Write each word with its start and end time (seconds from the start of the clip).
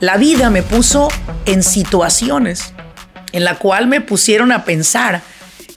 La 0.00 0.16
vida 0.16 0.48
me 0.48 0.62
puso 0.62 1.08
en 1.44 1.62
situaciones 1.62 2.72
en 3.32 3.44
la 3.44 3.58
cual 3.58 3.86
me 3.86 4.00
pusieron 4.00 4.50
a 4.50 4.64
pensar 4.64 5.20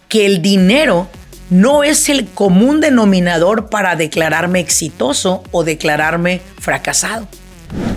que 0.07 0.25
el 0.25 0.41
dinero 0.41 1.09
no 1.49 1.83
es 1.83 2.07
el 2.07 2.29
común 2.29 2.79
denominador 2.79 3.69
para 3.69 3.97
declararme 3.97 4.61
exitoso 4.61 5.43
o 5.51 5.65
declararme 5.65 6.39
fracasado. 6.57 7.27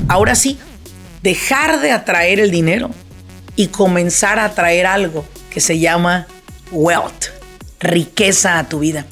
Ahora 0.08 0.34
sí, 0.34 0.58
dejar 1.22 1.80
de 1.80 1.92
atraer 1.92 2.40
el 2.40 2.50
dinero 2.50 2.90
y 3.54 3.68
comenzar 3.68 4.40
a 4.40 4.46
atraer 4.46 4.86
algo 4.86 5.24
que 5.48 5.60
se 5.60 5.78
llama 5.78 6.26
wealth, 6.72 7.26
riqueza 7.78 8.58
a 8.58 8.68
tu 8.68 8.80
vida. 8.80 9.06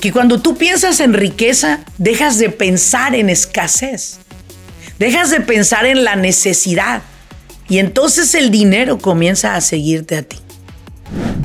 Que 0.00 0.10
cuando 0.10 0.40
tú 0.40 0.56
piensas 0.56 1.00
en 1.00 1.12
riqueza, 1.12 1.80
dejas 1.98 2.38
de 2.38 2.48
pensar 2.48 3.14
en 3.14 3.28
escasez, 3.28 4.20
dejas 5.00 5.30
de 5.30 5.40
pensar 5.40 5.86
en 5.86 6.04
la 6.04 6.14
necesidad 6.14 7.02
y 7.68 7.78
entonces 7.78 8.34
el 8.34 8.50
dinero 8.50 8.98
comienza 8.98 9.56
a 9.56 9.60
seguirte 9.62 10.16
a 10.16 10.22
ti. 10.22 10.36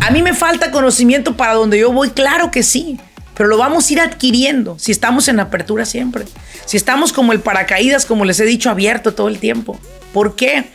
A 0.02 0.12
mí 0.12 0.22
me 0.22 0.34
falta 0.34 0.72
conocimiento 0.72 1.38
para 1.38 1.54
donde 1.54 1.80
yo 1.80 1.91
voy, 1.91 2.10
claro 2.10 2.52
que 2.52 2.63
sí, 2.63 2.99
pero 3.34 3.48
lo 3.48 3.58
vamos 3.58 3.90
a 3.90 3.94
ir 3.94 4.02
adquiriendo 4.02 4.77
si 4.77 4.91
estamos 4.91 5.30
en 5.30 5.40
apertura 5.40 5.86
siempre. 5.86 6.26
Si 6.66 6.76
estamos 6.76 7.13
como 7.13 7.32
el 7.32 7.40
paracaídas, 7.40 8.05
como 8.05 8.26
les 8.26 8.40
he 8.41 8.46
dicho, 8.46 8.70
abierto 8.70 9.13
todo 9.13 9.30
el 9.30 9.40
tiempo. 9.40 9.80
¿Por 10.12 10.35
qué? 10.35 10.66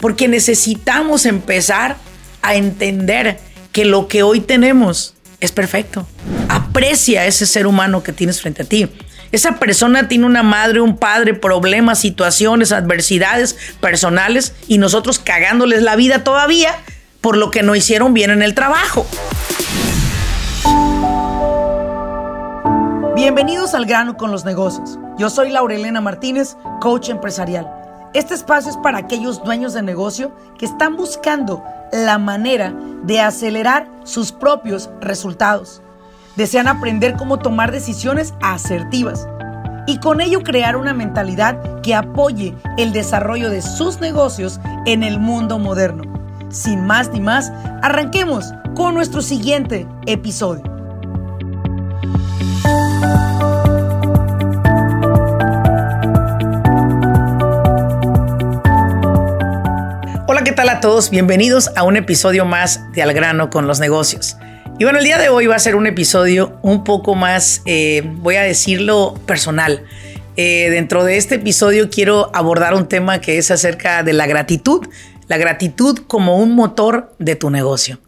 Porque 0.00 0.28
necesitamos 0.28 1.26
empezar 1.26 1.96
a 2.40 2.54
entender 2.54 3.38
que 3.72 3.84
lo 3.84 4.06
que 4.06 4.22
hoy 4.22 4.40
tenemos 4.40 5.14
es 5.40 5.50
perfecto. 5.50 6.06
Aprecia 6.48 7.26
ese 7.26 7.46
ser 7.46 7.66
humano 7.66 8.04
que 8.04 8.12
tienes 8.12 8.40
frente 8.40 8.62
a 8.62 8.64
ti. 8.64 8.88
Esa 9.32 9.52
persona 9.56 10.08
tiene 10.08 10.26
una 10.26 10.42
madre, 10.42 10.82
un 10.82 10.98
padre, 10.98 11.32
problemas, 11.32 11.98
situaciones, 11.98 12.70
adversidades 12.70 13.56
personales 13.80 14.54
y 14.68 14.76
nosotros 14.76 15.18
cagándoles 15.18 15.80
la 15.80 15.96
vida 15.96 16.22
todavía 16.22 16.74
por 17.22 17.38
lo 17.38 17.50
que 17.50 17.62
no 17.62 17.74
hicieron 17.74 18.12
bien 18.12 18.30
en 18.30 18.42
el 18.42 18.54
trabajo. 18.54 19.06
Bienvenidos 23.16 23.72
al 23.72 23.86
grano 23.86 24.18
con 24.18 24.30
los 24.32 24.44
negocios. 24.44 24.98
Yo 25.16 25.30
soy 25.30 25.48
Laurelena 25.48 26.02
Martínez, 26.02 26.56
coach 26.82 27.08
empresarial. 27.08 27.66
Este 28.12 28.34
espacio 28.34 28.70
es 28.70 28.76
para 28.76 28.98
aquellos 28.98 29.42
dueños 29.42 29.72
de 29.72 29.80
negocio 29.80 30.36
que 30.58 30.66
están 30.66 30.96
buscando 30.96 31.64
la 31.90 32.18
manera 32.18 32.74
de 33.04 33.20
acelerar 33.20 33.88
sus 34.04 34.30
propios 34.30 34.90
resultados. 35.00 35.80
Desean 36.36 36.66
aprender 36.66 37.14
cómo 37.16 37.38
tomar 37.38 37.72
decisiones 37.72 38.32
asertivas 38.40 39.28
y 39.86 39.98
con 39.98 40.22
ello 40.22 40.42
crear 40.42 40.76
una 40.76 40.94
mentalidad 40.94 41.82
que 41.82 41.94
apoye 41.94 42.54
el 42.78 42.92
desarrollo 42.92 43.50
de 43.50 43.60
sus 43.60 44.00
negocios 44.00 44.58
en 44.86 45.02
el 45.02 45.18
mundo 45.18 45.58
moderno. 45.58 46.04
Sin 46.48 46.86
más 46.86 47.10
ni 47.10 47.20
más, 47.20 47.52
arranquemos 47.82 48.54
con 48.74 48.94
nuestro 48.94 49.20
siguiente 49.20 49.86
episodio. 50.06 50.62
Hola, 60.26 60.44
¿qué 60.44 60.52
tal 60.52 60.70
a 60.70 60.80
todos? 60.80 61.10
Bienvenidos 61.10 61.70
a 61.76 61.82
un 61.82 61.96
episodio 61.96 62.46
más 62.46 62.90
de 62.92 63.02
Al 63.02 63.12
grano 63.12 63.50
con 63.50 63.66
los 63.66 63.80
negocios. 63.80 64.38
Y 64.82 64.84
bueno, 64.84 64.98
el 64.98 65.04
día 65.04 65.18
de 65.18 65.28
hoy 65.28 65.46
va 65.46 65.54
a 65.54 65.60
ser 65.60 65.76
un 65.76 65.86
episodio 65.86 66.58
un 66.60 66.82
poco 66.82 67.14
más, 67.14 67.62
eh, 67.66 68.02
voy 68.04 68.34
a 68.34 68.42
decirlo, 68.42 69.14
personal. 69.26 69.84
Eh, 70.36 70.70
dentro 70.70 71.04
de 71.04 71.18
este 71.18 71.36
episodio 71.36 71.88
quiero 71.88 72.34
abordar 72.34 72.74
un 72.74 72.88
tema 72.88 73.20
que 73.20 73.38
es 73.38 73.52
acerca 73.52 74.02
de 74.02 74.12
la 74.12 74.26
gratitud 74.26 74.88
la 75.28 75.38
gratitud 75.38 76.00
como 76.08 76.36
un 76.38 76.56
motor 76.56 77.14
de 77.20 77.36
tu 77.36 77.48
negocio. 77.48 78.00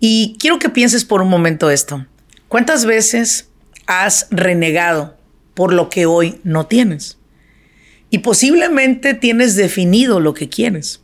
Y 0.00 0.38
quiero 0.40 0.58
que 0.58 0.70
pienses 0.70 1.04
por 1.04 1.20
un 1.20 1.28
momento 1.28 1.68
esto. 1.70 2.06
¿Cuántas 2.48 2.86
veces 2.86 3.50
has 3.86 4.28
renegado 4.30 5.14
por 5.52 5.74
lo 5.74 5.90
que 5.90 6.06
hoy 6.06 6.40
no 6.42 6.64
tienes? 6.64 7.18
Y 8.08 8.20
posiblemente 8.20 9.12
tienes 9.12 9.56
definido 9.56 10.20
lo 10.20 10.32
que 10.32 10.48
quieres. 10.48 11.02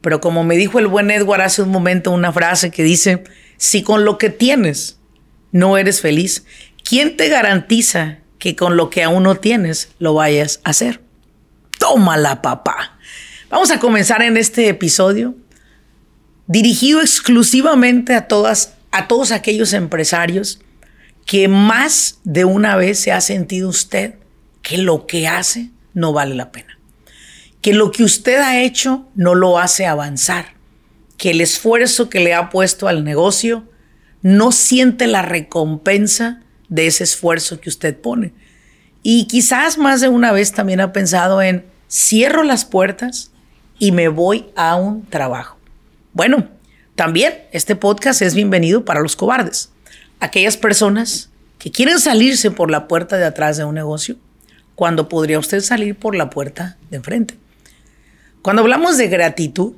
Pero 0.00 0.22
como 0.22 0.44
me 0.44 0.56
dijo 0.56 0.78
el 0.78 0.86
buen 0.86 1.10
Edward 1.10 1.42
hace 1.42 1.60
un 1.60 1.68
momento 1.68 2.10
una 2.10 2.32
frase 2.32 2.70
que 2.70 2.82
dice, 2.82 3.22
si 3.60 3.82
con 3.82 4.06
lo 4.06 4.16
que 4.16 4.30
tienes 4.30 4.98
no 5.52 5.76
eres 5.76 6.00
feliz, 6.00 6.46
¿quién 6.82 7.18
te 7.18 7.28
garantiza 7.28 8.20
que 8.38 8.56
con 8.56 8.78
lo 8.78 8.88
que 8.88 9.02
aún 9.02 9.24
no 9.24 9.34
tienes 9.34 9.90
lo 9.98 10.14
vayas 10.14 10.62
a 10.64 10.70
hacer? 10.70 11.02
Tómala, 11.78 12.40
papá. 12.40 12.98
Vamos 13.50 13.70
a 13.70 13.78
comenzar 13.78 14.22
en 14.22 14.38
este 14.38 14.66
episodio 14.70 15.34
dirigido 16.46 17.02
exclusivamente 17.02 18.14
a 18.14 18.28
todas 18.28 18.76
a 18.92 19.08
todos 19.08 19.30
aquellos 19.30 19.74
empresarios 19.74 20.60
que 21.26 21.46
más 21.46 22.18
de 22.24 22.46
una 22.46 22.76
vez 22.76 22.98
se 22.98 23.12
ha 23.12 23.20
sentido 23.20 23.68
usted 23.68 24.14
que 24.62 24.78
lo 24.78 25.06
que 25.06 25.28
hace 25.28 25.68
no 25.92 26.14
vale 26.14 26.34
la 26.34 26.50
pena. 26.50 26.78
Que 27.60 27.74
lo 27.74 27.92
que 27.92 28.04
usted 28.04 28.38
ha 28.38 28.62
hecho 28.62 29.06
no 29.14 29.34
lo 29.34 29.58
hace 29.58 29.84
avanzar. 29.84 30.54
Que 31.20 31.32
el 31.32 31.42
esfuerzo 31.42 32.08
que 32.08 32.20
le 32.20 32.32
ha 32.32 32.48
puesto 32.48 32.88
al 32.88 33.04
negocio 33.04 33.68
no 34.22 34.52
siente 34.52 35.06
la 35.06 35.20
recompensa 35.20 36.40
de 36.70 36.86
ese 36.86 37.04
esfuerzo 37.04 37.60
que 37.60 37.68
usted 37.68 37.94
pone. 37.94 38.32
Y 39.02 39.26
quizás 39.26 39.76
más 39.76 40.00
de 40.00 40.08
una 40.08 40.32
vez 40.32 40.52
también 40.52 40.80
ha 40.80 40.94
pensado 40.94 41.42
en 41.42 41.66
cierro 41.90 42.42
las 42.42 42.64
puertas 42.64 43.32
y 43.78 43.92
me 43.92 44.08
voy 44.08 44.46
a 44.56 44.76
un 44.76 45.04
trabajo. 45.04 45.58
Bueno, 46.14 46.48
también 46.94 47.34
este 47.52 47.76
podcast 47.76 48.22
es 48.22 48.34
bienvenido 48.34 48.86
para 48.86 49.00
los 49.00 49.14
cobardes, 49.14 49.70
aquellas 50.20 50.56
personas 50.56 51.28
que 51.58 51.70
quieren 51.70 52.00
salirse 52.00 52.50
por 52.50 52.70
la 52.70 52.88
puerta 52.88 53.18
de 53.18 53.26
atrás 53.26 53.58
de 53.58 53.64
un 53.64 53.74
negocio 53.74 54.16
cuando 54.74 55.10
podría 55.10 55.38
usted 55.38 55.60
salir 55.60 55.96
por 55.96 56.14
la 56.14 56.30
puerta 56.30 56.78
de 56.90 56.96
enfrente. 56.96 57.34
Cuando 58.40 58.62
hablamos 58.62 58.96
de 58.96 59.08
gratitud, 59.08 59.74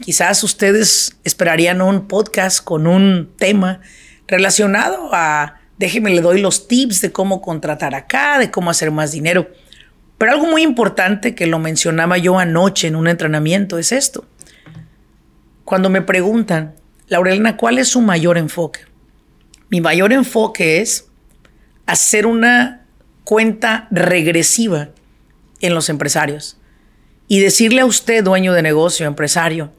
quizás 0.00 0.42
ustedes 0.42 1.16
esperarían 1.24 1.80
un 1.80 2.08
podcast 2.08 2.62
con 2.62 2.86
un 2.86 3.32
tema 3.36 3.80
relacionado 4.26 5.10
a, 5.12 5.60
déjeme 5.78 6.10
le 6.10 6.20
doy 6.20 6.40
los 6.40 6.68
tips 6.68 7.00
de 7.00 7.12
cómo 7.12 7.40
contratar 7.40 7.94
acá, 7.94 8.38
de 8.38 8.50
cómo 8.50 8.70
hacer 8.70 8.90
más 8.90 9.12
dinero. 9.12 9.48
Pero 10.18 10.32
algo 10.32 10.46
muy 10.46 10.62
importante 10.62 11.34
que 11.34 11.46
lo 11.46 11.58
mencionaba 11.58 12.18
yo 12.18 12.38
anoche 12.38 12.88
en 12.88 12.96
un 12.96 13.08
entrenamiento 13.08 13.78
es 13.78 13.92
esto. 13.92 14.26
Cuando 15.64 15.90
me 15.90 16.02
preguntan, 16.02 16.74
Laurelena, 17.08 17.56
¿cuál 17.56 17.78
es 17.78 17.88
su 17.88 18.00
mayor 18.00 18.38
enfoque? 18.38 18.80
Mi 19.70 19.80
mayor 19.80 20.12
enfoque 20.12 20.80
es 20.80 21.08
hacer 21.86 22.26
una 22.26 22.86
cuenta 23.24 23.88
regresiva 23.90 24.90
en 25.60 25.74
los 25.74 25.88
empresarios 25.88 26.58
y 27.26 27.40
decirle 27.40 27.80
a 27.80 27.86
usted, 27.86 28.22
dueño 28.22 28.52
de 28.52 28.62
negocio, 28.62 29.06
empresario, 29.06 29.72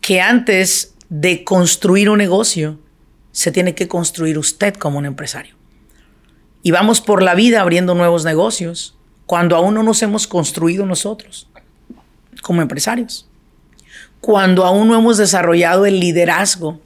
que 0.00 0.20
antes 0.20 0.94
de 1.08 1.44
construir 1.44 2.08
un 2.08 2.18
negocio, 2.18 2.78
se 3.32 3.52
tiene 3.52 3.74
que 3.74 3.88
construir 3.88 4.38
usted 4.38 4.74
como 4.74 4.98
un 4.98 5.06
empresario. 5.06 5.54
Y 6.62 6.70
vamos 6.70 7.00
por 7.00 7.22
la 7.22 7.34
vida 7.34 7.60
abriendo 7.60 7.94
nuevos 7.94 8.24
negocios, 8.24 8.96
cuando 9.26 9.56
aún 9.56 9.74
no 9.74 9.82
nos 9.82 10.02
hemos 10.02 10.26
construido 10.26 10.86
nosotros 10.86 11.48
como 12.42 12.62
empresarios, 12.62 13.28
cuando 14.20 14.64
aún 14.64 14.88
no 14.88 14.98
hemos 14.98 15.18
desarrollado 15.18 15.86
el 15.86 16.00
liderazgo 16.00 16.80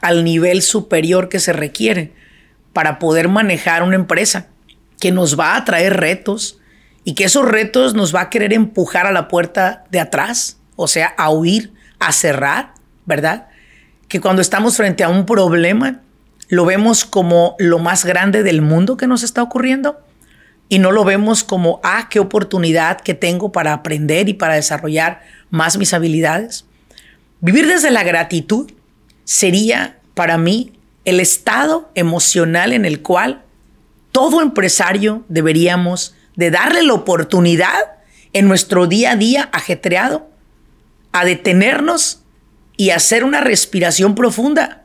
al 0.00 0.24
nivel 0.24 0.62
superior 0.62 1.28
que 1.28 1.40
se 1.40 1.52
requiere 1.52 2.12
para 2.72 2.98
poder 2.98 3.28
manejar 3.28 3.82
una 3.82 3.96
empresa 3.96 4.48
que 5.00 5.12
nos 5.12 5.38
va 5.38 5.56
a 5.56 5.64
traer 5.64 5.98
retos 5.98 6.58
y 7.04 7.14
que 7.14 7.24
esos 7.24 7.44
retos 7.44 7.94
nos 7.94 8.14
va 8.14 8.22
a 8.22 8.30
querer 8.30 8.52
empujar 8.52 9.06
a 9.06 9.12
la 9.12 9.28
puerta 9.28 9.84
de 9.90 10.00
atrás, 10.00 10.58
o 10.76 10.86
sea, 10.86 11.08
a 11.18 11.30
huir, 11.30 11.72
a 12.00 12.12
cerrar, 12.12 12.74
¿verdad? 13.06 13.48
Que 14.08 14.20
cuando 14.20 14.42
estamos 14.42 14.76
frente 14.76 15.04
a 15.04 15.08
un 15.08 15.26
problema, 15.26 16.00
lo 16.48 16.64
vemos 16.64 17.04
como 17.04 17.54
lo 17.58 17.78
más 17.78 18.04
grande 18.04 18.42
del 18.42 18.60
mundo 18.60 18.96
que 18.96 19.06
nos 19.06 19.22
está 19.22 19.42
ocurriendo 19.42 20.00
y 20.68 20.78
no 20.78 20.90
lo 20.90 21.04
vemos 21.04 21.44
como, 21.44 21.80
ah, 21.84 22.08
qué 22.10 22.18
oportunidad 22.18 23.00
que 23.00 23.14
tengo 23.14 23.52
para 23.52 23.72
aprender 23.72 24.28
y 24.28 24.34
para 24.34 24.54
desarrollar 24.54 25.20
más 25.50 25.78
mis 25.78 25.94
habilidades. 25.94 26.64
Vivir 27.40 27.66
desde 27.66 27.90
la 27.90 28.02
gratitud 28.02 28.72
sería 29.24 29.98
para 30.14 30.38
mí 30.38 30.72
el 31.04 31.20
estado 31.20 31.90
emocional 31.94 32.72
en 32.72 32.84
el 32.84 33.00
cual 33.02 33.42
todo 34.12 34.42
empresario 34.42 35.24
deberíamos 35.28 36.14
de 36.36 36.50
darle 36.50 36.82
la 36.82 36.94
oportunidad 36.94 37.98
en 38.32 38.48
nuestro 38.48 38.86
día 38.86 39.12
a 39.12 39.16
día 39.16 39.48
ajetreado 39.52 40.29
a 41.12 41.24
detenernos 41.24 42.22
y 42.76 42.90
hacer 42.90 43.24
una 43.24 43.40
respiración 43.40 44.14
profunda 44.14 44.84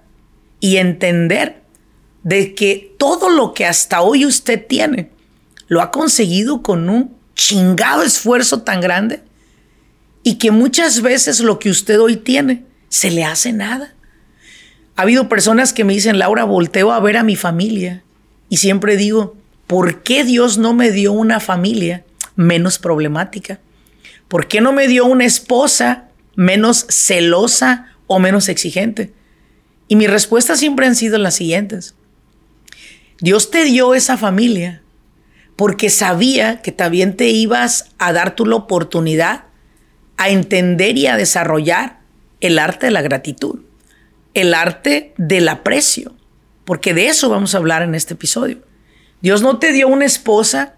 y 0.59 0.77
entender 0.77 1.61
de 2.23 2.55
que 2.55 2.95
todo 2.97 3.29
lo 3.29 3.53
que 3.53 3.65
hasta 3.65 4.01
hoy 4.01 4.25
usted 4.25 4.65
tiene 4.65 5.11
lo 5.67 5.81
ha 5.81 5.91
conseguido 5.91 6.61
con 6.61 6.89
un 6.89 7.15
chingado 7.35 8.03
esfuerzo 8.03 8.61
tan 8.61 8.81
grande 8.81 9.21
y 10.23 10.35
que 10.35 10.51
muchas 10.51 11.01
veces 11.01 11.39
lo 11.39 11.59
que 11.59 11.69
usted 11.69 11.99
hoy 11.99 12.17
tiene 12.17 12.65
se 12.89 13.11
le 13.11 13.23
hace 13.23 13.53
nada. 13.53 13.93
Ha 14.95 15.03
habido 15.03 15.29
personas 15.29 15.73
que 15.73 15.83
me 15.83 15.93
dicen, 15.93 16.17
Laura, 16.17 16.45
volteo 16.45 16.91
a 16.91 16.99
ver 16.99 17.17
a 17.17 17.23
mi 17.23 17.35
familia 17.35 18.03
y 18.49 18.57
siempre 18.57 18.97
digo, 18.97 19.35
¿por 19.67 20.01
qué 20.03 20.23
Dios 20.23 20.57
no 20.57 20.73
me 20.73 20.91
dio 20.91 21.11
una 21.11 21.39
familia 21.39 22.05
menos 22.35 22.79
problemática? 22.79 23.59
¿Por 24.27 24.47
qué 24.47 24.61
no 24.61 24.71
me 24.71 24.87
dio 24.87 25.05
una 25.05 25.25
esposa 25.25 26.09
menos 26.35 26.85
celosa 26.89 27.93
o 28.07 28.19
menos 28.19 28.49
exigente? 28.49 29.13
Y 29.87 29.95
mis 29.95 30.09
respuestas 30.09 30.59
siempre 30.59 30.85
han 30.85 30.95
sido 30.95 31.17
las 31.17 31.35
siguientes. 31.35 31.95
Dios 33.19 33.51
te 33.51 33.63
dio 33.63 33.93
esa 33.93 34.17
familia 34.17 34.81
porque 35.55 35.89
sabía 35.89 36.61
que 36.61 36.71
también 36.71 37.15
te 37.15 37.29
ibas 37.29 37.91
a 37.97 38.11
dar 38.11 38.35
tú 38.35 38.45
la 38.45 38.55
oportunidad 38.55 39.45
a 40.17 40.29
entender 40.29 40.97
y 40.97 41.07
a 41.07 41.17
desarrollar 41.17 41.99
el 42.41 42.59
arte 42.59 42.87
de 42.87 42.91
la 42.91 43.01
gratitud, 43.01 43.61
el 44.33 44.53
arte 44.53 45.13
del 45.17 45.47
aprecio, 45.47 46.13
porque 46.65 46.93
de 46.93 47.07
eso 47.07 47.29
vamos 47.29 47.55
a 47.55 47.57
hablar 47.57 47.83
en 47.83 47.95
este 47.95 48.15
episodio. 48.15 48.61
Dios 49.21 49.41
no 49.41 49.59
te 49.59 49.71
dio 49.71 49.87
una 49.87 50.05
esposa 50.05 50.75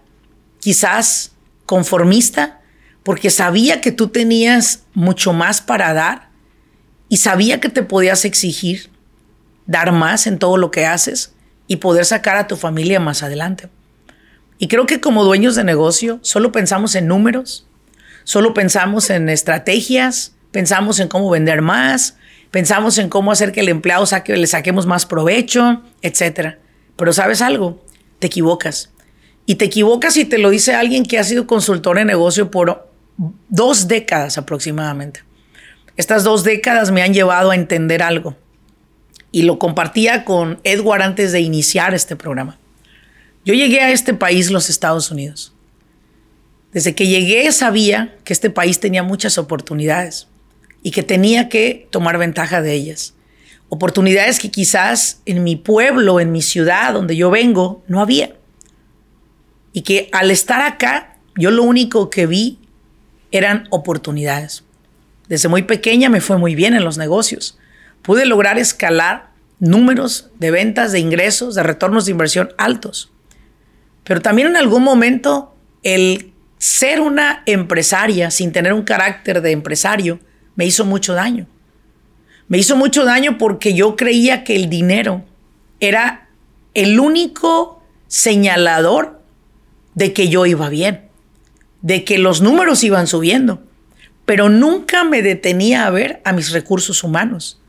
quizás 0.60 1.32
conformista 1.66 2.60
porque 3.08 3.30
sabía 3.30 3.80
que 3.80 3.90
tú 3.90 4.08
tenías 4.08 4.82
mucho 4.92 5.32
más 5.32 5.62
para 5.62 5.94
dar 5.94 6.28
y 7.08 7.16
sabía 7.16 7.58
que 7.58 7.70
te 7.70 7.82
podías 7.82 8.26
exigir 8.26 8.90
dar 9.64 9.92
más 9.92 10.26
en 10.26 10.38
todo 10.38 10.58
lo 10.58 10.70
que 10.70 10.84
haces 10.84 11.32
y 11.66 11.76
poder 11.76 12.04
sacar 12.04 12.36
a 12.36 12.46
tu 12.46 12.56
familia 12.56 13.00
más 13.00 13.22
adelante. 13.22 13.70
Y 14.58 14.68
creo 14.68 14.84
que 14.84 15.00
como 15.00 15.24
dueños 15.24 15.54
de 15.54 15.64
negocio 15.64 16.18
solo 16.20 16.52
pensamos 16.52 16.94
en 16.96 17.06
números, 17.06 17.66
solo 18.24 18.52
pensamos 18.52 19.08
en 19.08 19.30
estrategias, 19.30 20.34
pensamos 20.50 21.00
en 21.00 21.08
cómo 21.08 21.30
vender 21.30 21.62
más, 21.62 22.18
pensamos 22.50 22.98
en 22.98 23.08
cómo 23.08 23.32
hacer 23.32 23.52
que 23.52 23.60
el 23.60 23.70
empleado 23.70 24.04
saque, 24.04 24.36
le 24.36 24.46
saquemos 24.46 24.84
más 24.84 25.06
provecho, 25.06 25.82
etc. 26.02 26.58
Pero 26.94 27.14
sabes 27.14 27.40
algo, 27.40 27.82
te 28.18 28.26
equivocas. 28.26 28.90
Y 29.46 29.54
te 29.54 29.64
equivocas 29.64 30.18
y 30.18 30.26
te 30.26 30.36
lo 30.36 30.50
dice 30.50 30.74
alguien 30.74 31.06
que 31.06 31.18
ha 31.18 31.24
sido 31.24 31.46
consultor 31.46 31.98
en 31.98 32.08
negocio 32.08 32.50
por 32.50 32.87
dos 33.48 33.88
décadas 33.88 34.38
aproximadamente. 34.38 35.24
Estas 35.96 36.22
dos 36.24 36.44
décadas 36.44 36.90
me 36.90 37.02
han 37.02 37.12
llevado 37.12 37.50
a 37.50 37.56
entender 37.56 38.02
algo. 38.02 38.36
Y 39.32 39.42
lo 39.42 39.58
compartía 39.58 40.24
con 40.24 40.60
Edward 40.64 41.02
antes 41.02 41.32
de 41.32 41.40
iniciar 41.40 41.92
este 41.92 42.16
programa. 42.16 42.58
Yo 43.44 43.52
llegué 43.54 43.80
a 43.80 43.90
este 43.90 44.14
país, 44.14 44.50
los 44.50 44.70
Estados 44.70 45.10
Unidos. 45.10 45.52
Desde 46.72 46.94
que 46.94 47.06
llegué 47.06 47.50
sabía 47.52 48.16
que 48.24 48.32
este 48.32 48.50
país 48.50 48.78
tenía 48.78 49.02
muchas 49.02 49.38
oportunidades 49.38 50.28
y 50.82 50.92
que 50.92 51.02
tenía 51.02 51.48
que 51.48 51.88
tomar 51.90 52.18
ventaja 52.18 52.62
de 52.62 52.74
ellas. 52.74 53.14
Oportunidades 53.68 54.38
que 54.38 54.50
quizás 54.50 55.20
en 55.26 55.44
mi 55.44 55.56
pueblo, 55.56 56.20
en 56.20 56.32
mi 56.32 56.42
ciudad 56.42 56.94
donde 56.94 57.16
yo 57.16 57.30
vengo, 57.30 57.82
no 57.88 58.00
había. 58.00 58.36
Y 59.72 59.82
que 59.82 60.08
al 60.12 60.30
estar 60.30 60.62
acá, 60.62 61.18
yo 61.36 61.50
lo 61.50 61.62
único 61.64 62.08
que 62.08 62.26
vi 62.26 62.58
eran 63.30 63.66
oportunidades. 63.70 64.64
Desde 65.28 65.48
muy 65.48 65.62
pequeña 65.62 66.08
me 66.08 66.20
fue 66.20 66.38
muy 66.38 66.54
bien 66.54 66.74
en 66.74 66.84
los 66.84 66.98
negocios. 66.98 67.58
Pude 68.02 68.24
lograr 68.24 68.58
escalar 68.58 69.30
números 69.58 70.30
de 70.38 70.50
ventas, 70.50 70.92
de 70.92 71.00
ingresos, 71.00 71.54
de 71.54 71.62
retornos 71.62 72.06
de 72.06 72.12
inversión 72.12 72.50
altos. 72.58 73.10
Pero 74.04 74.20
también 74.22 74.48
en 74.48 74.56
algún 74.56 74.82
momento 74.82 75.54
el 75.82 76.32
ser 76.58 77.00
una 77.00 77.42
empresaria 77.46 78.30
sin 78.30 78.52
tener 78.52 78.72
un 78.72 78.82
carácter 78.82 79.42
de 79.42 79.52
empresario 79.52 80.18
me 80.56 80.66
hizo 80.66 80.84
mucho 80.84 81.14
daño. 81.14 81.46
Me 82.48 82.58
hizo 82.58 82.76
mucho 82.76 83.04
daño 83.04 83.36
porque 83.36 83.74
yo 83.74 83.94
creía 83.94 84.42
que 84.42 84.56
el 84.56 84.70
dinero 84.70 85.24
era 85.80 86.28
el 86.74 86.98
único 86.98 87.82
señalador 88.06 89.20
de 89.94 90.12
que 90.12 90.28
yo 90.28 90.46
iba 90.46 90.68
bien, 90.68 91.07
de 91.82 92.04
que 92.04 92.18
los 92.18 92.40
números 92.40 92.82
iban 92.84 93.06
subiendo, 93.06 93.62
pero 94.26 94.48
nunca 94.48 95.04
me 95.04 95.22
detenía 95.22 95.86
a 95.86 95.90
ver 95.90 96.20
a 96.24 96.32
mis 96.32 96.50
recursos 96.50 97.02
humanos, 97.04 97.60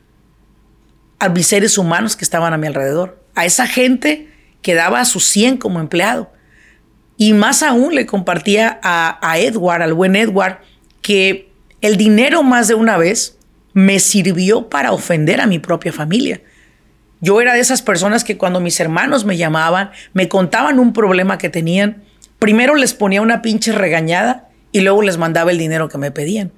a 1.19 1.29
mis 1.29 1.47
seres 1.47 1.77
humanos 1.77 2.15
que 2.15 2.25
estaban 2.25 2.53
a 2.53 2.57
mi 2.57 2.67
alrededor, 2.67 3.23
a 3.35 3.45
esa 3.45 3.67
gente 3.67 4.29
que 4.61 4.73
daba 4.73 4.99
a 4.99 5.05
su 5.05 5.19
100 5.19 5.57
como 5.57 5.79
empleado. 5.79 6.31
Y 7.17 7.33
más 7.33 7.63
aún 7.63 7.95
le 7.95 8.05
compartía 8.05 8.79
a, 8.81 9.19
a 9.21 9.39
Edward, 9.39 9.81
al 9.81 9.93
buen 9.93 10.15
Edward, 10.15 10.59
que 11.01 11.49
el 11.81 11.97
dinero 11.97 12.43
más 12.43 12.67
de 12.67 12.75
una 12.75 12.97
vez 12.97 13.37
me 13.73 13.99
sirvió 13.99 14.69
para 14.69 14.91
ofender 14.91 15.41
a 15.41 15.47
mi 15.47 15.59
propia 15.59 15.93
familia. 15.93 16.41
Yo 17.21 17.41
era 17.41 17.53
de 17.53 17.59
esas 17.59 17.81
personas 17.81 18.23
que 18.23 18.37
cuando 18.37 18.59
mis 18.59 18.79
hermanos 18.79 19.25
me 19.25 19.37
llamaban, 19.37 19.91
me 20.13 20.29
contaban 20.29 20.79
un 20.79 20.93
problema 20.93 21.37
que 21.37 21.49
tenían, 21.49 22.03
primero 22.39 22.75
les 22.75 22.93
ponía 22.93 23.21
una 23.21 23.41
pinche 23.41 23.71
regañada 23.71 24.49
y 24.71 24.81
luego 24.81 25.01
les 25.01 25.17
mandaba 25.17 25.51
el 25.51 25.57
dinero 25.57 25.89
que 25.89 25.97
me 25.97 26.11
pedían. 26.11 26.51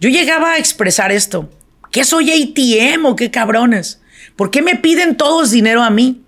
Yo 0.00 0.08
llegaba 0.10 0.52
a 0.52 0.58
expresar 0.58 1.12
esto. 1.12 1.48
¿Qué 1.90 2.04
soy 2.04 2.30
ATM 2.30 3.06
o 3.06 3.16
qué 3.16 3.30
cabrones? 3.30 4.00
¿Por 4.36 4.50
qué 4.50 4.62
me 4.62 4.76
piden 4.76 5.16
todos 5.16 5.50
dinero 5.50 5.82
a 5.82 5.90
mí? 5.90 6.22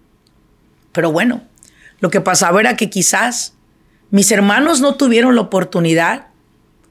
Pero 0.93 1.11
bueno, 1.11 1.43
lo 2.01 2.11
que 2.11 2.21
pasaba 2.21 2.61
era 2.61 2.77
que 2.77 2.91
quizás 2.91 3.55
mis 4.11 4.31
hermanos 4.31 4.81
no 4.81 4.95
tuvieron 4.95 5.35
la 5.35 5.41
oportunidad 5.41 6.27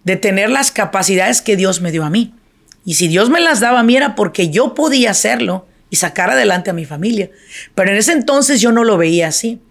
de 0.03 0.17
tener 0.17 0.50
las 0.50 0.71
capacidades 0.71 1.41
que 1.41 1.55
Dios 1.55 1.81
me 1.81 1.91
dio 1.91 2.03
a 2.03 2.09
mí. 2.09 2.33
Y 2.83 2.95
si 2.95 3.07
Dios 3.07 3.29
me 3.29 3.39
las 3.39 3.59
daba 3.61 3.79
a 3.79 3.83
mí 3.83 3.95
era 3.95 4.15
porque 4.15 4.50
yo 4.50 4.73
podía 4.73 5.11
hacerlo 5.11 5.67
y 5.89 5.95
sacar 5.95 6.31
adelante 6.31 6.71
a 6.71 6.73
mi 6.73 6.85
familia. 6.85 7.29
Pero 7.75 7.91
en 7.91 7.97
ese 7.97 8.11
entonces 8.11 8.59
yo 8.59 8.71
no 8.71 8.83
lo 8.83 8.97
veía 8.97 9.27
así. 9.27 9.61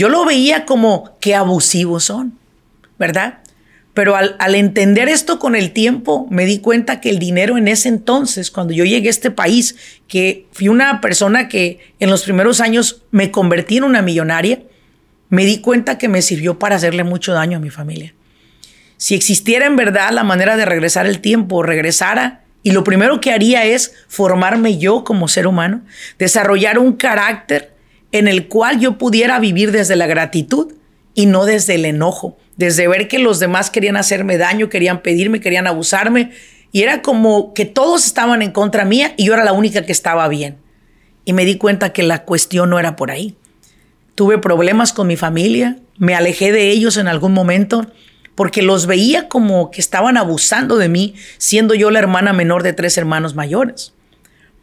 Yo 0.00 0.08
lo 0.08 0.24
veía 0.24 0.64
como 0.64 1.14
que 1.20 1.34
abusivos 1.34 2.04
son, 2.04 2.38
¿verdad? 2.98 3.40
Pero 3.92 4.16
al, 4.16 4.34
al, 4.38 4.54
entender 4.54 5.10
esto 5.10 5.38
con 5.38 5.54
el 5.54 5.72
tiempo, 5.72 6.26
me 6.30 6.46
di 6.46 6.60
cuenta 6.60 7.02
que 7.02 7.10
el 7.10 7.18
dinero 7.18 7.58
en 7.58 7.68
ese 7.68 7.90
entonces, 7.90 8.50
cuando 8.50 8.72
yo 8.72 8.86
llegué 8.86 9.08
a 9.08 9.10
este 9.10 9.30
país, 9.30 9.76
que 10.08 10.46
fui 10.52 10.68
una 10.68 11.02
persona 11.02 11.48
que 11.48 11.92
en 11.98 12.08
los 12.08 12.22
primeros 12.22 12.62
años 12.62 13.02
me 13.10 13.30
convertí 13.30 13.76
en 13.76 13.84
una 13.84 14.00
millonaria, 14.00 14.62
me 15.28 15.44
di 15.44 15.58
cuenta 15.58 15.98
que 15.98 16.08
me 16.08 16.22
sirvió 16.22 16.58
para 16.58 16.76
hacerle 16.76 17.04
mucho 17.04 17.34
daño 17.34 17.58
a 17.58 17.60
mi 17.60 17.68
familia. 17.68 18.14
Si 18.96 19.14
existiera 19.14 19.66
en 19.66 19.76
verdad 19.76 20.12
la 20.12 20.24
manera 20.24 20.56
de 20.56 20.64
regresar 20.64 21.04
el 21.04 21.20
tiempo, 21.20 21.62
regresara 21.62 22.44
y 22.62 22.70
lo 22.70 22.84
primero 22.84 23.20
que 23.20 23.32
haría 23.32 23.66
es 23.66 23.92
formarme 24.08 24.78
yo 24.78 25.04
como 25.04 25.28
ser 25.28 25.46
humano, 25.46 25.82
desarrollar 26.18 26.78
un 26.78 26.94
carácter 26.94 27.74
en 28.12 28.28
el 28.28 28.48
cual 28.48 28.80
yo 28.80 28.98
pudiera 28.98 29.38
vivir 29.38 29.72
desde 29.72 29.96
la 29.96 30.06
gratitud 30.06 30.72
y 31.14 31.26
no 31.26 31.44
desde 31.44 31.74
el 31.74 31.84
enojo, 31.84 32.36
desde 32.56 32.88
ver 32.88 33.08
que 33.08 33.18
los 33.18 33.40
demás 33.40 33.70
querían 33.70 33.96
hacerme 33.96 34.38
daño, 34.38 34.68
querían 34.68 35.02
pedirme, 35.02 35.40
querían 35.40 35.66
abusarme, 35.66 36.30
y 36.72 36.82
era 36.82 37.02
como 37.02 37.52
que 37.54 37.64
todos 37.64 38.06
estaban 38.06 38.42
en 38.42 38.52
contra 38.52 38.84
mía 38.84 39.14
y 39.16 39.26
yo 39.26 39.34
era 39.34 39.44
la 39.44 39.52
única 39.52 39.84
que 39.84 39.92
estaba 39.92 40.28
bien. 40.28 40.58
Y 41.24 41.32
me 41.32 41.44
di 41.44 41.56
cuenta 41.56 41.92
que 41.92 42.02
la 42.02 42.24
cuestión 42.24 42.70
no 42.70 42.78
era 42.78 42.96
por 42.96 43.10
ahí. 43.10 43.36
Tuve 44.14 44.38
problemas 44.38 44.92
con 44.92 45.06
mi 45.06 45.16
familia, 45.16 45.78
me 45.98 46.14
alejé 46.14 46.52
de 46.52 46.70
ellos 46.70 46.96
en 46.96 47.08
algún 47.08 47.32
momento 47.32 47.86
porque 48.34 48.62
los 48.62 48.86
veía 48.86 49.28
como 49.28 49.70
que 49.70 49.80
estaban 49.80 50.16
abusando 50.16 50.78
de 50.78 50.88
mí, 50.88 51.14
siendo 51.38 51.74
yo 51.74 51.90
la 51.90 51.98
hermana 51.98 52.32
menor 52.32 52.62
de 52.62 52.72
tres 52.72 52.96
hermanos 52.96 53.34
mayores. 53.34 53.92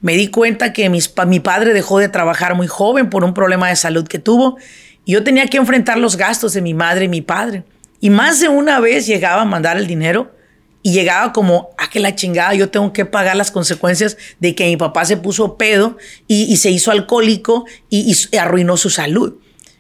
Me 0.02 0.14
di 0.16 0.28
cuenta 0.28 0.74
que 0.74 0.90
mi 0.90 1.40
padre 1.40 1.74
dejó 1.74 2.00
de 2.00 2.10
trabajar 2.10 2.56
muy 2.56 2.68
joven 2.68 3.10
por 3.10 3.24
un 3.24 3.34
problema 3.34 3.70
de 3.70 3.76
salud 3.76 4.08
que 4.08 4.20
tuvo 4.20 4.58
y 5.06 5.14
yo 5.14 5.24
tenía 5.24 5.48
que 5.48 5.58
enfrentar 5.58 5.98
los 5.98 6.18
gastos 6.18 6.54
de 6.54 6.62
mi 6.62 6.74
madre 6.74 7.06
y 7.06 7.08
mi 7.08 7.22
padre. 7.22 7.64
Y 8.00 8.10
más 8.10 8.40
de 8.40 8.50
una 8.50 8.80
vez 8.80 9.08
llegaba 9.08 9.42
a 9.42 9.46
mandar 9.46 9.78
el 9.78 9.88
dinero 9.88 10.36
y 10.84 10.92
llegaba 10.92 11.34
como, 11.34 11.70
a 11.78 11.86
ah, 11.86 11.90
que 11.90 12.00
la 12.00 12.16
chingada, 12.16 12.54
yo 12.54 12.70
tengo 12.70 12.94
que 12.94 13.06
pagar 13.06 13.36
las 13.36 13.50
consecuencias 13.50 14.18
de 14.40 14.54
que 14.54 14.66
mi 14.66 14.78
papá 14.78 15.06
se 15.06 15.18
puso 15.18 15.58
pedo 15.58 15.98
y, 16.28 16.56
se 16.58 16.70
hizo 16.70 16.92
alcohólico 16.92 17.66
y 17.90 18.14
arruinó 18.38 18.78
su 18.78 18.90
salud. 18.90 19.36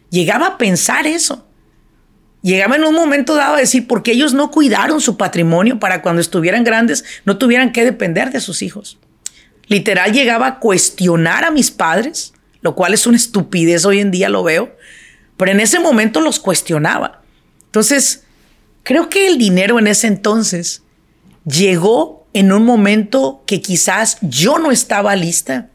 Llegaba 0.09 0.47
a 0.47 0.57
pensar 0.57 1.05
eso. 1.05 1.45
Llegaba 2.41 2.75
en 2.75 2.85
un 2.85 2.95
momento 2.95 3.35
dado 3.35 3.55
a 3.55 3.59
decir, 3.59 3.87
porque 3.87 4.11
ellos 4.13 4.33
no 4.33 4.51
cuidaron 4.51 5.01
su 5.01 5.17
patrimonio 5.17 5.79
para 5.79 6.01
cuando 6.01 6.21
estuvieran 6.21 6.63
grandes 6.63 7.03
no 7.25 7.37
tuvieran 7.37 7.71
que 7.71 7.83
depender 7.83 8.31
de 8.31 8.39
sus 8.39 8.61
hijos. 8.61 8.97
Literal 9.67 10.13
llegaba 10.13 10.47
a 10.47 10.59
cuestionar 10.59 11.43
a 11.43 11.51
mis 11.51 11.71
padres, 11.71 12.33
lo 12.61 12.75
cual 12.75 12.93
es 12.93 13.05
una 13.05 13.17
estupidez 13.17 13.85
hoy 13.85 13.99
en 13.99 14.11
día 14.11 14.29
lo 14.29 14.43
veo, 14.43 14.75
pero 15.35 15.51
en 15.51 15.59
ese 15.59 15.79
momento 15.79 16.21
los 16.21 16.39
cuestionaba. 16.39 17.21
Entonces, 17.65 18.23
creo 18.83 19.09
que 19.09 19.27
el 19.27 19.37
dinero 19.37 19.77
en 19.79 19.87
ese 19.87 20.07
entonces 20.07 20.83
llegó 21.45 22.27
en 22.33 22.51
un 22.51 22.65
momento 22.65 23.43
que 23.45 23.61
quizás 23.61 24.17
yo 24.21 24.57
no 24.59 24.71
estaba 24.71 25.15
lista 25.15 25.69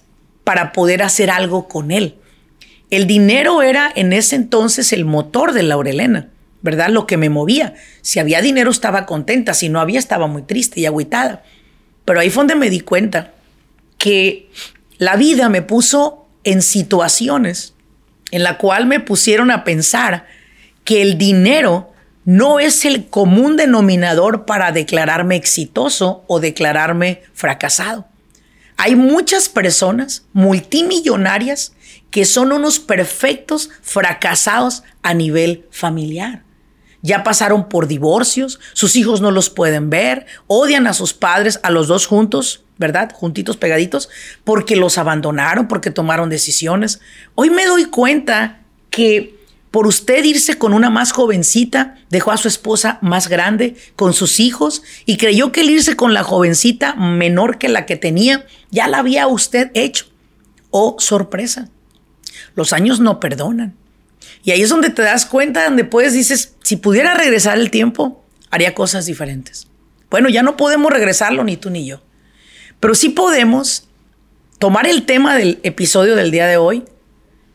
para 0.45 0.73
poder 0.73 1.03
hacer 1.03 1.31
algo 1.31 1.69
con 1.69 1.91
él. 1.91 2.17
El 2.91 3.07
dinero 3.07 3.63
era 3.63 3.91
en 3.95 4.13
ese 4.13 4.37
entonces 4.37 4.93
el 4.93 5.05
motor 5.05 5.53
de 5.53 5.63
Laurelena. 5.63 6.33
¿verdad? 6.63 6.89
Lo 6.89 7.07
que 7.07 7.17
me 7.17 7.29
movía. 7.29 7.75
Si 8.01 8.21
había 8.21 8.41
dinero 8.41 8.71
estaba 8.71 9.05
contenta, 9.05 9.53
si 9.53 9.69
no 9.69 9.81
había 9.81 9.99
estaba 9.99 10.29
muy 10.29 10.43
triste 10.43 10.81
y 10.81 10.87
agüitada. 10.87 11.43
Pero 12.05 12.21
ahí 12.21 12.31
fue 12.31 12.43
donde 12.43 12.55
me 12.55 12.71
di 12.71 12.81
cuenta 12.81 13.35
que 14.03 14.51
la 14.99 15.15
vida 15.15 15.49
me 15.49 15.63
puso 15.63 16.27
en 16.43 16.61
situaciones 16.61 17.75
en 18.33 18.43
la 18.43 18.59
cual 18.59 18.87
me 18.87 18.99
pusieron 18.99 19.53
a 19.53 19.63
pensar 19.63 20.27
que 20.83 21.03
el 21.03 21.19
dinero 21.19 21.93
no 22.25 22.59
es 22.59 22.85
el 22.85 23.07
común 23.07 23.57
denominador 23.57 24.45
para 24.45 24.73
declararme 24.73 25.37
exitoso 25.37 26.25
o 26.27 26.41
declararme 26.41 27.23
fracasado. 27.33 28.09
Hay 28.77 28.97
muchas 28.97 29.49
personas 29.49 30.25
multimillonarias 30.33 31.73
que 32.11 32.25
son 32.25 32.51
unos 32.51 32.81
perfectos 32.81 33.71
fracasados 33.83 34.83
a 35.05 35.15
nivel 35.15 35.65
familiar. 35.71 36.43
Ya 37.03 37.23
pasaron 37.23 37.69
por 37.69 37.87
divorcios, 37.87 38.59
sus 38.73 38.97
hijos 38.97 39.21
no 39.21 39.31
los 39.31 39.49
pueden 39.49 39.91
ver, 39.91 40.27
odian 40.49 40.89
a 40.89 40.93
sus 40.93 41.15
padres, 41.15 41.61
a 41.63 41.71
los 41.71 41.87
dos 41.87 42.07
juntos, 42.07 42.65
¿verdad? 42.83 43.11
Juntitos, 43.15 43.57
pegaditos, 43.57 44.11
porque 44.45 44.77
los 44.77 44.99
abandonaron, 44.99 45.69
porque 45.69 45.91
tomaron 45.91 46.29
decisiones. 46.29 47.01
Hoy 47.35 47.49
me 47.49 47.65
doy 47.65 47.87
cuenta 47.87 48.61
que 48.91 49.41
por 49.71 49.87
usted 49.87 50.23
irse 50.23 50.59
con 50.59 50.75
una 50.75 50.91
más 50.91 51.13
jovencita, 51.13 51.97
dejó 52.11 52.31
a 52.31 52.37
su 52.37 52.47
esposa 52.47 52.99
más 53.01 53.29
grande, 53.29 53.75
con 53.97 54.13
sus 54.13 54.39
hijos, 54.39 54.83
y 55.07 55.17
creyó 55.17 55.51
que 55.51 55.63
el 55.63 55.71
irse 55.71 55.97
con 55.97 56.13
la 56.13 56.23
jovencita 56.23 56.95
menor 56.95 57.57
que 57.57 57.71
la 57.71 57.87
que 57.87 57.97
tenía, 57.97 58.45
ya 58.71 58.87
la 58.87 58.99
había 58.99 59.29
usted 59.29 59.71
hecho. 59.73 60.05
Oh, 60.71 60.97
sorpresa. 60.99 61.71
Los 62.55 62.75
años 62.75 63.01
no 63.01 63.19
perdonan. 63.19 63.75
Y 64.45 64.51
ahí 64.51 64.61
es 64.61 64.69
donde 64.69 64.91
te 64.91 65.03
das 65.03 65.25
cuenta, 65.25 65.65
donde 65.65 65.85
puedes, 65.85 66.13
dices, 66.13 66.57
si 66.63 66.77
pudiera 66.77 67.15
regresar 67.15 67.57
el 67.57 67.71
tiempo, 67.71 68.23
haría 68.51 68.75
cosas 68.75 69.07
diferentes. 69.07 69.69
Bueno, 70.11 70.29
ya 70.29 70.43
no 70.43 70.59
podemos 70.59 70.93
regresarlo 70.93 71.45
ni 71.45 71.57
tú 71.57 71.71
ni 71.71 71.87
yo. 71.87 72.03
Pero 72.83 72.97
sí 72.97 73.11
podemos 73.11 73.87
tomar 74.59 74.89
el 74.89 75.07
tema 75.07 75.37
del 75.37 75.61
episodio 75.63 76.17
del 76.17 76.33
día 76.33 76.49
de 76.49 76.57
hoy 76.57 76.83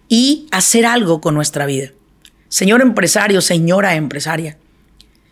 y 0.07 0.47
hacer 0.51 0.85
algo 0.85 1.19
con 1.19 1.35
nuestra 1.35 1.65
vida. 1.65 1.91
Señor 2.47 2.79
empresario, 2.79 3.41
señora 3.41 3.95
empresaria, 3.95 4.57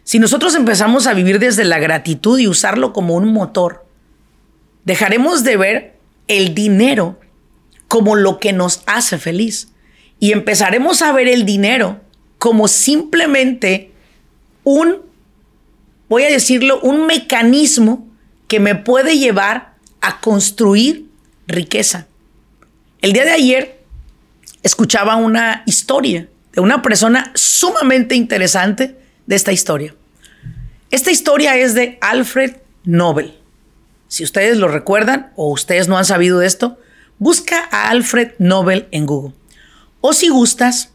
si 0.04 0.20
nosotros 0.20 0.54
empezamos 0.56 1.08
a 1.08 1.14
vivir 1.14 1.40
desde 1.40 1.64
la 1.64 1.80
gratitud 1.80 2.38
y 2.38 2.50
usarlo 2.50 2.92
como 2.92 3.16
un 3.16 3.32
motor, 3.32 3.86
dejaremos 4.84 5.46
de 5.46 5.56
ver 5.56 5.98
el 6.28 6.54
dinero 6.54 7.18
como 7.88 8.18
lo 8.18 8.42
que 8.42 8.52
nos 8.52 8.84
hace 8.88 9.18
feliz 9.18 9.70
y 10.20 10.34
empezaremos 10.34 11.02
a 11.02 11.14
ver 11.14 11.30
el 11.30 11.46
dinero 11.46 12.02
como 12.38 12.68
simplemente 12.68 13.94
un, 14.66 15.04
voy 16.10 16.24
a 16.24 16.30
decirlo, 16.30 16.82
un 16.82 17.08
mecanismo 17.08 18.06
que 18.50 18.60
me 18.60 18.76
puede 18.76 19.18
llevar 19.18 19.75
a 20.06 20.22
construir 20.22 21.10
riqueza. 21.48 22.06
El 23.02 23.12
día 23.14 23.26
de 23.26 23.32
ayer 23.32 23.84
escuchaba 24.62 25.16
una 25.16 25.64
historia 25.66 26.30
de 26.54 26.62
una 26.62 26.84
persona 26.84 27.32
sumamente 27.34 28.14
interesante 28.14 28.96
de 29.26 29.36
esta 29.36 29.52
historia. 29.52 29.96
Esta 30.92 31.10
historia 31.10 31.58
es 31.58 31.74
de 31.74 31.98
Alfred 32.02 32.58
Nobel. 32.84 33.34
Si 34.08 34.24
ustedes 34.24 34.58
lo 34.58 34.68
recuerdan 34.68 35.32
o 35.36 35.52
ustedes 35.52 35.88
no 35.88 35.98
han 35.98 36.06
sabido 36.06 36.38
de 36.38 36.46
esto, 36.46 36.78
busca 37.18 37.68
a 37.72 37.90
Alfred 37.90 38.34
Nobel 38.38 38.88
en 38.92 39.08
Google. 39.08 39.34
O 40.02 40.14
si 40.14 40.30
gustas, 40.30 40.92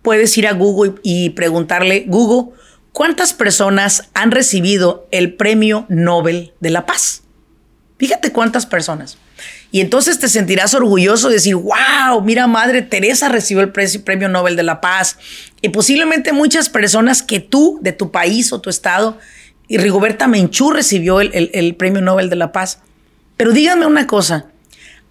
puedes 0.00 0.36
ir 0.38 0.48
a 0.48 0.54
Google 0.54 0.94
y 1.02 1.30
preguntarle, 1.30 2.06
Google, 2.08 2.54
¿cuántas 2.92 3.34
personas 3.34 4.08
han 4.14 4.30
recibido 4.30 5.06
el 5.10 5.34
Premio 5.34 5.84
Nobel 5.90 6.54
de 6.60 6.70
la 6.70 6.86
Paz? 6.86 7.24
Fíjate 8.00 8.32
cuántas 8.32 8.64
personas. 8.64 9.18
Y 9.70 9.82
entonces 9.82 10.18
te 10.18 10.30
sentirás 10.30 10.72
orgulloso 10.72 11.28
de 11.28 11.34
decir, 11.34 11.54
wow, 11.54 12.22
mira, 12.24 12.46
Madre 12.46 12.80
Teresa 12.80 13.28
recibió 13.28 13.62
el 13.62 13.72
Premio 13.72 14.30
Nobel 14.30 14.56
de 14.56 14.62
la 14.62 14.80
Paz. 14.80 15.18
Y 15.60 15.68
posiblemente 15.68 16.32
muchas 16.32 16.70
personas 16.70 17.20
que 17.22 17.40
tú, 17.40 17.78
de 17.82 17.92
tu 17.92 18.10
país 18.10 18.54
o 18.54 18.60
tu 18.62 18.70
estado, 18.70 19.18
y 19.68 19.76
Rigoberta 19.76 20.28
Menchú 20.28 20.70
recibió 20.70 21.20
el, 21.20 21.50
el 21.52 21.76
Premio 21.76 22.00
Nobel 22.00 22.30
de 22.30 22.36
la 22.36 22.52
Paz. 22.52 22.80
Pero 23.36 23.52
díganme 23.52 23.84
una 23.84 24.06
cosa, 24.06 24.46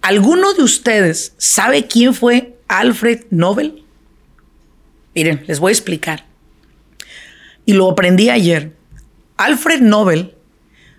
¿alguno 0.02 0.52
de 0.54 0.64
ustedes 0.64 1.34
sabe 1.38 1.86
quién 1.86 2.12
fue 2.12 2.58
Alfred 2.66 3.20
Nobel? 3.30 3.84
Miren, 5.14 5.44
les 5.46 5.60
voy 5.60 5.70
a 5.70 5.74
explicar. 5.74 6.26
Y 7.64 7.74
lo 7.74 7.88
aprendí 7.88 8.30
ayer. 8.30 8.74
Alfred 9.36 9.80
Nobel 9.80 10.34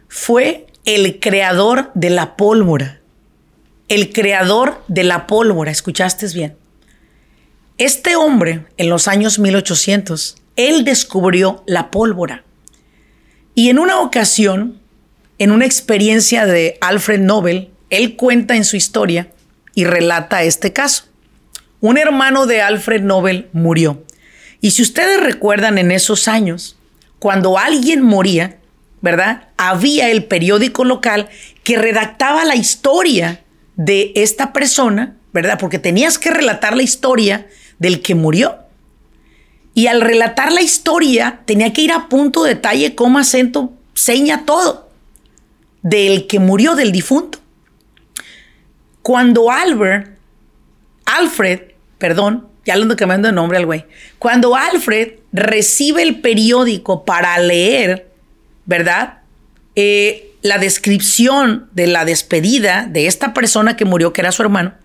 fue 0.07 0.67
el 0.86 1.20
creador 1.20 1.92
de 1.94 2.10
la 2.10 2.36
pólvora 2.36 3.02
el 3.92 4.14
creador 4.14 4.82
de 4.88 5.04
la 5.04 5.28
pólvora, 5.28 5.70
escuchaste 5.70 6.26
bien. 6.28 6.56
Este 7.78 8.16
hombre, 8.16 8.66
en 8.78 8.90
los 8.90 9.10
años 9.10 9.38
1800, 9.38 10.38
él 10.56 10.86
descubrió 10.86 11.62
la 11.68 11.92
pólvora. 11.92 12.46
Y 13.54 13.70
en 13.70 13.80
una 13.80 14.00
ocasión, 14.00 14.80
en 15.40 15.52
una 15.52 15.66
experiencia 15.66 16.46
de 16.46 16.78
Alfred 16.80 17.20
Nobel, 17.20 17.72
él 17.90 18.16
cuenta 18.16 18.56
en 18.56 18.64
su 18.64 18.78
historia 18.78 19.30
y 19.76 19.84
relata 19.84 20.44
este 20.44 20.72
caso. 20.72 21.10
Un 21.82 21.98
hermano 21.98 22.46
de 22.46 22.62
Alfred 22.62 23.02
Nobel 23.02 23.50
murió. 23.52 24.06
Y 24.62 24.72
si 24.72 24.84
ustedes 24.84 25.20
recuerdan 25.22 25.78
en 25.78 25.92
esos 25.92 26.30
años, 26.30 26.78
cuando 27.20 27.58
alguien 27.58 28.04
moría, 28.04 28.61
¿verdad? 29.01 29.50
Había 29.58 30.10
el 30.10 30.25
periódico 30.25 30.86
local 30.86 31.29
que 31.63 31.77
redactaba 31.77 32.46
la 32.46 32.55
historia 32.55 33.43
de 33.75 34.12
esta 34.15 34.53
persona, 34.53 35.17
¿verdad? 35.34 35.58
Porque 35.60 35.79
tenías 35.79 36.20
que 36.20 36.31
relatar 36.31 36.75
la 36.75 36.84
historia 36.84 37.48
del 37.79 38.01
que 38.01 38.15
murió. 38.15 38.58
Y 39.74 39.88
al 39.88 40.01
relatar 40.01 40.51
la 40.51 40.62
historia, 40.62 41.41
tenía 41.46 41.74
que 41.74 41.81
ir 41.81 41.91
a 41.91 42.10
punto, 42.10 42.43
detalle, 42.43 42.93
coma, 42.93 43.22
acento, 43.22 43.74
seña, 43.93 44.46
todo. 44.46 44.89
Del 45.81 46.27
que 46.27 46.39
murió, 46.39 46.75
del 46.75 46.91
difunto. 46.91 47.39
Cuando 49.01 49.50
Albert, 49.50 50.17
Alfred, 51.05 51.62
perdón, 51.98 52.48
ya 52.65 52.75
lo 52.75 52.84
ando 52.84 52.96
cambiando 52.96 53.29
de 53.29 53.34
nombre 53.34 53.58
al 53.58 53.65
güey. 53.65 53.86
Cuando 54.20 54.55
Alfred 54.55 55.13
recibe 55.31 56.03
el 56.03 56.22
periódico 56.22 57.05
para 57.05 57.39
leer, 57.39 58.11
¿verdad? 58.72 59.20
Eh, 59.75 60.32
la 60.44 60.58
descripción 60.58 61.70
de 61.74 61.88
la 61.88 62.06
despedida 62.06 62.88
de 62.90 63.06
esta 63.06 63.34
persona 63.34 63.75
que 63.75 63.84
murió, 63.84 64.13
que 64.13 64.22
era 64.22 64.32
su 64.32 64.42
hermano, 64.42 64.75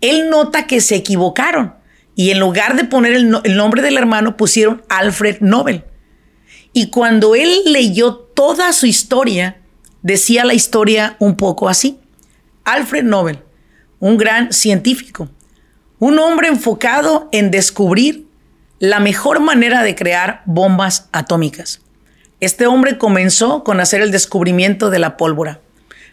él 0.00 0.30
nota 0.30 0.66
que 0.66 0.80
se 0.80 0.96
equivocaron 0.96 1.74
y 2.16 2.30
en 2.30 2.40
lugar 2.40 2.76
de 2.76 2.84
poner 2.84 3.12
el, 3.12 3.28
nombre 3.28 3.82
del 3.82 3.98
hermano 3.98 4.38
pusieron 4.38 4.82
Alfred 4.88 5.36
Nobel. 5.40 5.84
Y 6.72 6.88
cuando 6.88 7.34
él 7.34 7.50
leyó 7.66 8.14
toda 8.14 8.72
su 8.72 8.86
historia, 8.86 9.60
decía 10.00 10.46
la 10.46 10.54
historia 10.54 11.16
un 11.18 11.36
poco 11.36 11.68
así. 11.68 11.98
Alfred 12.64 13.04
Nobel, 13.04 13.40
un 13.98 14.16
gran 14.16 14.50
científico, 14.50 15.28
un 15.98 16.18
hombre 16.18 16.48
enfocado 16.48 17.28
en 17.32 17.50
descubrir 17.50 18.26
la 18.78 18.98
mejor 18.98 19.40
manera 19.40 19.82
de 19.82 19.94
crear 19.94 20.42
bombas 20.46 21.10
atómicas. 21.12 21.82
Este 22.40 22.66
hombre 22.66 22.96
comenzó 22.96 23.64
con 23.64 23.80
hacer 23.80 24.00
el 24.00 24.10
descubrimiento 24.10 24.88
de 24.88 24.98
la 24.98 25.18
pólvora. 25.18 25.60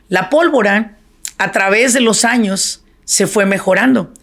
La 0.10 0.29
pólvora, 0.29 0.98
a 1.38 1.51
través 1.51 1.93
de 1.93 2.01
los 2.01 2.25
años, 2.25 2.84
se 3.05 3.27
fue 3.27 3.46
mejorando 3.46 4.13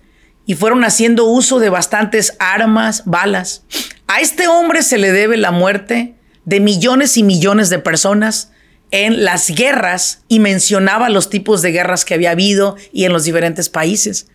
y 0.44 0.54
fueron 0.54 0.84
haciendo 0.84 1.25
uso 1.25 1.58
de 1.58 1.70
bastantes 1.70 2.37
armas, 2.38 3.04
balas. 3.06 3.64
A 4.06 4.20
este 4.20 4.49
hombre 4.49 4.82
se 4.82 4.99
le 4.99 5.12
debe 5.12 5.38
la 5.38 5.50
muerte 5.50 6.14
de 6.44 6.61
millones 6.61 7.16
y 7.16 7.23
millones 7.23 7.70
de 7.70 7.78
personas 7.78 8.52
en 8.90 9.25
las 9.25 9.49
guerras 9.49 10.23
y 10.28 10.40
mencionaba 10.40 11.08
los 11.08 11.30
tipos 11.30 11.62
de 11.62 11.73
guerras 11.73 12.04
que 12.04 12.14
había 12.14 12.32
habido 12.32 12.76
y 12.92 13.04
en 13.04 13.12
los 13.14 13.25
diferentes 13.25 13.70
países. 13.70 14.28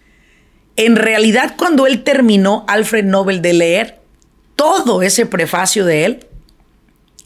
En 0.76 0.96
realidad, 0.96 1.54
cuando 1.58 1.86
él 1.86 2.04
terminó 2.04 2.66
Alfred 2.68 3.06
Nobel 3.06 3.42
de 3.44 3.54
leer 3.54 4.00
todo 4.56 5.04
ese 5.04 5.26
prefacio 5.26 5.86
de 5.86 6.06
él, 6.06 6.29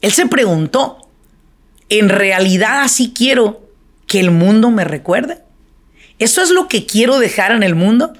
él 0.04 0.12
se 0.12 0.26
preguntó, 0.26 0.98
¿en 1.88 2.10
realidad 2.10 2.82
así 2.82 3.14
quiero 3.16 3.66
que 4.06 4.20
el 4.20 4.30
mundo 4.30 4.70
me 4.70 4.84
recuerde? 4.84 5.42
¿Eso 6.18 6.42
es 6.42 6.50
lo 6.50 6.68
que 6.68 6.84
quiero 6.84 7.18
dejar 7.18 7.52
en 7.52 7.62
el 7.62 7.74
mundo? 7.74 8.12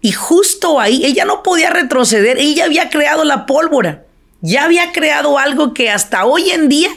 Y 0.00 0.10
justo 0.10 0.80
ahí, 0.80 1.04
ella 1.04 1.24
no 1.24 1.44
podía 1.44 1.70
retroceder, 1.70 2.38
ella 2.38 2.64
había 2.64 2.90
creado 2.90 3.22
la 3.22 3.46
pólvora, 3.46 4.04
ya 4.40 4.64
había 4.64 4.90
creado 4.90 5.38
algo 5.38 5.74
que 5.74 5.90
hasta 5.90 6.24
hoy 6.24 6.50
en 6.50 6.68
día 6.68 6.90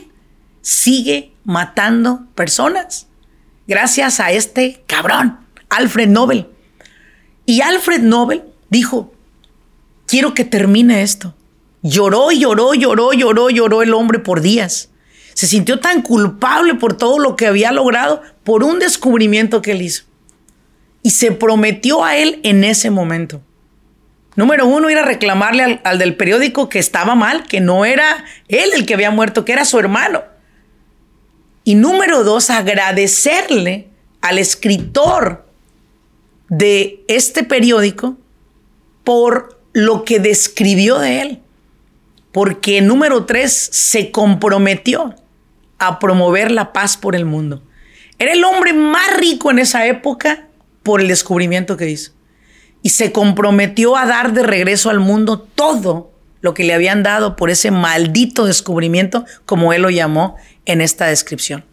sigue 0.64 1.32
matando 1.44 2.26
personas, 2.34 3.06
gracias 3.68 4.20
a 4.20 4.32
este 4.32 4.82
cabrón, 4.88 5.38
Alfred 5.70 6.10
Nobel. 6.10 6.48
Y 7.46 7.62
Alfred 7.62 8.02
Nobel 8.02 8.44
dijo, 8.72 9.14
quiero 10.08 10.34
que 10.34 10.46
termine 10.46 11.04
esto. 11.04 11.36
Lloró 11.82 12.32
lloró, 12.32 12.74
lloró, 12.74 13.14
lloró, 13.14 13.50
lloró 13.50 13.82
el 13.82 13.94
hombre 13.94 14.20
por 14.20 14.42
días. 14.42 14.90
Se 15.34 15.48
sintió 15.48 15.80
tan 15.80 16.02
culpable 16.02 16.76
por 16.76 16.98
todo 16.98 17.20
lo 17.20 17.36
que 17.36 17.48
había 17.48 17.72
logrado 17.72 18.22
por 18.44 18.64
un 18.64 18.80
descubrimiento 18.80 19.62
que 19.62 19.72
él 19.72 19.82
hizo. 19.82 20.04
Y 21.02 21.12
se 21.12 21.32
prometió 21.32 22.04
a 22.04 22.18
él 22.18 22.42
en 22.44 22.66
ese 22.66 22.90
momento. 22.90 23.42
Número 24.36 24.68
uno, 24.68 24.90
ir 24.90 24.98
a 24.98 25.06
reclamarle 25.06 25.64
al, 25.64 25.82
al, 25.86 25.98
del 25.98 26.16
periódico 26.16 26.68
que 26.68 26.80
estaba 26.80 27.16
mal, 27.16 27.44
que 27.48 27.62
no 27.62 27.86
era 27.86 28.26
él 28.50 28.72
el 28.74 28.86
que 28.86 28.94
había 28.94 29.12
muerto, 29.12 29.46
que 29.46 29.54
era 29.54 29.64
su 29.64 29.80
hermano. 29.80 30.24
Y 31.64 31.76
número 31.76 32.24
dos, 32.24 32.50
agradecerle 32.50 33.88
al 34.22 34.38
escritor 34.38 35.46
de 36.50 37.04
este 37.08 37.44
periódico 37.44 38.18
por 39.04 39.62
lo 39.72 40.04
que 40.04 40.20
describió 40.20 41.00
de 41.00 41.22
él. 41.22 41.42
Porque 42.32 42.82
número 42.82 43.26
tres, 43.26 43.54
se 43.72 44.12
comprometió 44.12 45.16
a 45.80 46.00
promover 46.00 46.52
la 46.52 46.74
paz 46.74 46.98
por 46.98 47.16
el 47.16 47.26
mundo. 47.26 47.64
Era 48.20 48.34
el 48.34 48.44
hombre 48.44 48.74
más 48.74 49.18
rico 49.18 49.50
en 49.50 49.60
esa 49.60 49.88
época 49.88 50.48
por 50.84 51.02
el 51.02 51.08
descubrimiento 51.08 51.78
que 51.78 51.90
hizo. 51.90 52.12
Y 52.82 52.90
se 52.90 53.12
comprometió 53.12 53.98
a 53.98 54.06
dar 54.06 54.34
de 54.34 54.44
regreso 54.44 54.90
al 54.90 55.00
mundo 55.00 55.40
todo 55.40 56.12
lo 56.42 56.54
que 56.54 56.64
le 56.64 56.74
habían 56.74 57.04
dado 57.04 57.36
por 57.36 57.50
ese 57.50 57.72
maldito 57.72 58.46
descubrimiento, 58.46 59.26
como 59.46 59.74
él 59.74 59.82
lo 59.82 59.90
llamó 59.90 60.36
en 60.66 60.82
esta 60.82 61.08
descripción. 61.08 61.66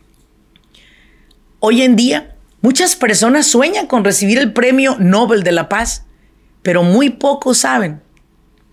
Hoy 1.61 1.83
en 1.83 1.97
día, 1.97 2.37
muchas 2.61 2.97
personas 2.97 3.47
sueñan 3.47 3.87
con 3.87 4.05
recibir 4.05 4.39
el 4.39 4.53
premio 4.53 4.97
Nobel 4.99 5.43
de 5.43 5.53
la 5.53 5.69
Paz, 5.69 6.05
pero 6.63 6.83
muy 6.83 7.11
pocos 7.11 7.59
saben 7.59 8.03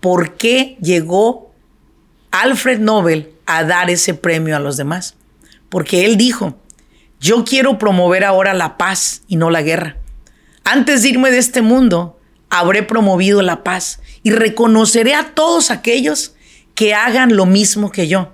por 0.00 0.36
qué 0.36 0.76
llegó 0.80 1.43
Alfred 2.34 2.80
Nobel 2.80 3.32
a 3.46 3.62
dar 3.62 3.90
ese 3.90 4.12
premio 4.12 4.56
a 4.56 4.58
los 4.58 4.76
demás. 4.76 5.14
Porque 5.68 6.04
él 6.04 6.16
dijo, 6.16 6.58
yo 7.20 7.44
quiero 7.44 7.78
promover 7.78 8.24
ahora 8.24 8.54
la 8.54 8.76
paz 8.76 9.22
y 9.28 9.36
no 9.36 9.50
la 9.50 9.62
guerra. 9.62 9.98
Antes 10.64 11.02
de 11.02 11.10
irme 11.10 11.30
de 11.30 11.38
este 11.38 11.62
mundo, 11.62 12.18
habré 12.50 12.82
promovido 12.82 13.40
la 13.40 13.62
paz 13.62 14.00
y 14.24 14.32
reconoceré 14.32 15.14
a 15.14 15.32
todos 15.34 15.70
aquellos 15.70 16.34
que 16.74 16.92
hagan 16.92 17.36
lo 17.36 17.46
mismo 17.46 17.92
que 17.92 18.08
yo. 18.08 18.32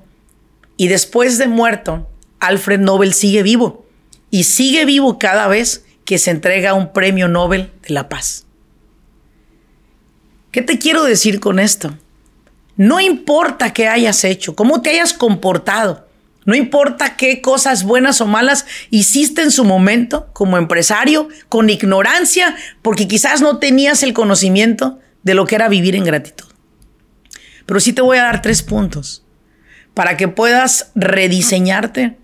Y 0.78 0.88
después 0.88 1.37
de 1.37 1.49
muerto, 1.49 2.09
Alfred 2.38 2.80
Nobel 2.80 3.12
sigue 3.12 3.42
vivo 3.42 3.85
y 4.30 4.45
sigue 4.45 4.87
vivo 4.87 5.19
cada 5.19 5.47
vez 5.47 5.85
que 6.07 6.16
se 6.16 6.30
entrega 6.30 6.73
un 6.73 6.95
premio 6.95 7.28
Nobel 7.28 7.71
de 7.83 7.92
la 7.92 8.09
paz. 8.09 8.47
¿Qué 10.52 10.62
te 10.62 10.78
quiero 10.78 11.04
decir 11.04 11.38
con 11.38 11.59
esto? 11.59 11.95
No 12.76 13.00
importa 13.00 13.72
qué 13.72 13.88
hayas 13.88 14.24
hecho, 14.24 14.54
cómo 14.54 14.80
te 14.82 14.90
hayas 14.90 15.12
comportado, 15.12 16.08
no 16.46 16.54
importa 16.54 17.16
qué 17.16 17.42
cosas 17.42 17.84
buenas 17.84 18.20
o 18.20 18.26
malas 18.26 18.66
hiciste 18.90 19.42
en 19.42 19.50
su 19.50 19.64
momento 19.64 20.30
como 20.32 20.56
empresario, 20.56 21.28
con 21.48 21.68
ignorancia, 21.68 22.56
porque 22.82 23.06
quizás 23.06 23.42
no 23.42 23.58
tenías 23.58 24.02
el 24.02 24.14
conocimiento 24.14 24.98
de 25.22 25.34
lo 25.34 25.46
que 25.46 25.56
era 25.56 25.68
vivir 25.68 25.94
en 25.94 26.04
gratitud. 26.04 26.46
Pero 27.66 27.78
sí 27.78 27.92
te 27.92 28.02
voy 28.02 28.18
a 28.18 28.24
dar 28.24 28.42
tres 28.42 28.62
puntos 28.62 29.24
para 29.92 30.16
que 30.16 30.28
puedas 30.28 30.92
rediseñarte 30.94 32.16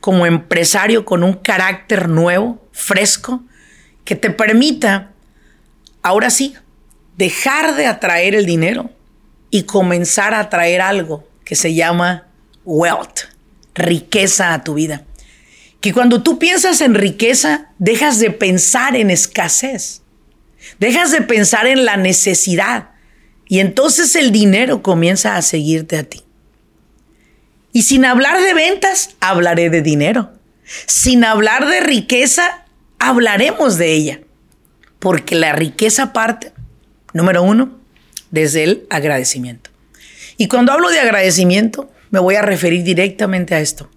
como 0.00 0.24
empresario 0.26 1.04
con 1.04 1.24
un 1.24 1.34
carácter 1.34 2.08
nuevo, 2.08 2.64
fresco, 2.72 3.42
que 4.04 4.14
te 4.14 4.30
permita, 4.30 5.12
ahora 6.02 6.30
sí, 6.30 6.54
dejar 7.16 7.74
de 7.74 7.86
atraer 7.86 8.36
el 8.36 8.46
dinero 8.46 8.90
y 9.50 9.64
comenzar 9.64 10.34
a 10.34 10.40
atraer 10.40 10.80
algo 10.80 11.26
que 11.44 11.56
se 11.56 11.74
llama 11.74 12.26
wealth, 12.64 13.20
riqueza 13.74 14.52
a 14.52 14.64
tu 14.64 14.74
vida. 14.74 15.04
Que 15.80 15.92
cuando 15.92 16.22
tú 16.22 16.38
piensas 16.38 16.80
en 16.80 16.94
riqueza, 16.94 17.70
dejas 17.78 18.18
de 18.18 18.30
pensar 18.30 18.96
en 18.96 19.10
escasez, 19.10 20.02
dejas 20.78 21.12
de 21.12 21.22
pensar 21.22 21.66
en 21.66 21.84
la 21.84 21.96
necesidad 21.96 22.90
y 23.48 23.60
entonces 23.60 24.14
el 24.14 24.30
dinero 24.30 24.82
comienza 24.82 25.36
a 25.36 25.42
seguirte 25.42 25.96
a 25.96 26.04
ti. 26.04 26.22
Y 27.72 27.82
sin 27.82 28.04
hablar 28.04 28.40
de 28.42 28.54
ventas, 28.54 29.16
hablaré 29.20 29.70
de 29.70 29.82
dinero. 29.82 30.32
Sin 30.86 31.24
hablar 31.24 31.66
de 31.66 31.80
riqueza, 31.80 32.64
hablaremos 32.98 33.78
de 33.78 33.92
ella. 33.94 34.20
Porque 34.98 35.34
la 35.34 35.52
riqueza 35.52 36.12
parte, 36.12 36.52
número 37.12 37.42
uno, 37.42 37.77
desde 38.30 38.64
el 38.64 38.86
agradecimiento. 38.90 39.70
Y 40.36 40.48
cuando 40.48 40.72
hablo 40.72 40.90
de 40.90 41.00
agradecimiento, 41.00 41.90
me 42.10 42.20
voy 42.20 42.36
a 42.36 42.42
referir 42.42 42.84
directamente 42.84 43.54
a 43.54 43.60
esto. 43.60 43.90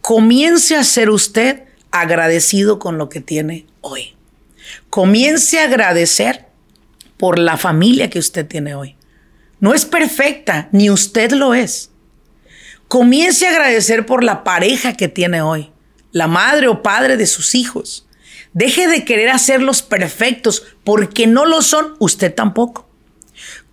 Comience 0.00 0.76
a 0.76 0.84
ser 0.84 1.10
usted 1.10 1.64
agradecido 1.90 2.78
con 2.78 2.98
lo 2.98 3.08
que 3.08 3.20
tiene 3.20 3.66
hoy. 3.80 4.14
Comience 4.88 5.58
a 5.58 5.64
agradecer 5.64 6.46
por 7.16 7.38
la 7.38 7.56
familia 7.56 8.08
que 8.08 8.18
usted 8.18 8.46
tiene 8.46 8.74
hoy. 8.74 8.96
No 9.58 9.74
es 9.74 9.84
perfecta, 9.84 10.68
ni 10.72 10.90
usted 10.90 11.32
lo 11.32 11.54
es. 11.54 11.90
Comience 12.88 13.46
a 13.46 13.50
agradecer 13.50 14.06
por 14.06 14.24
la 14.24 14.42
pareja 14.42 14.94
que 14.94 15.08
tiene 15.08 15.42
hoy, 15.42 15.70
la 16.12 16.26
madre 16.26 16.66
o 16.66 16.82
padre 16.82 17.16
de 17.16 17.26
sus 17.26 17.54
hijos. 17.54 18.06
Deje 18.52 18.88
de 18.88 19.04
querer 19.04 19.28
hacerlos 19.28 19.82
perfectos 19.82 20.64
porque 20.82 21.26
no 21.26 21.44
lo 21.44 21.62
son 21.62 21.94
usted 22.00 22.34
tampoco. 22.34 22.89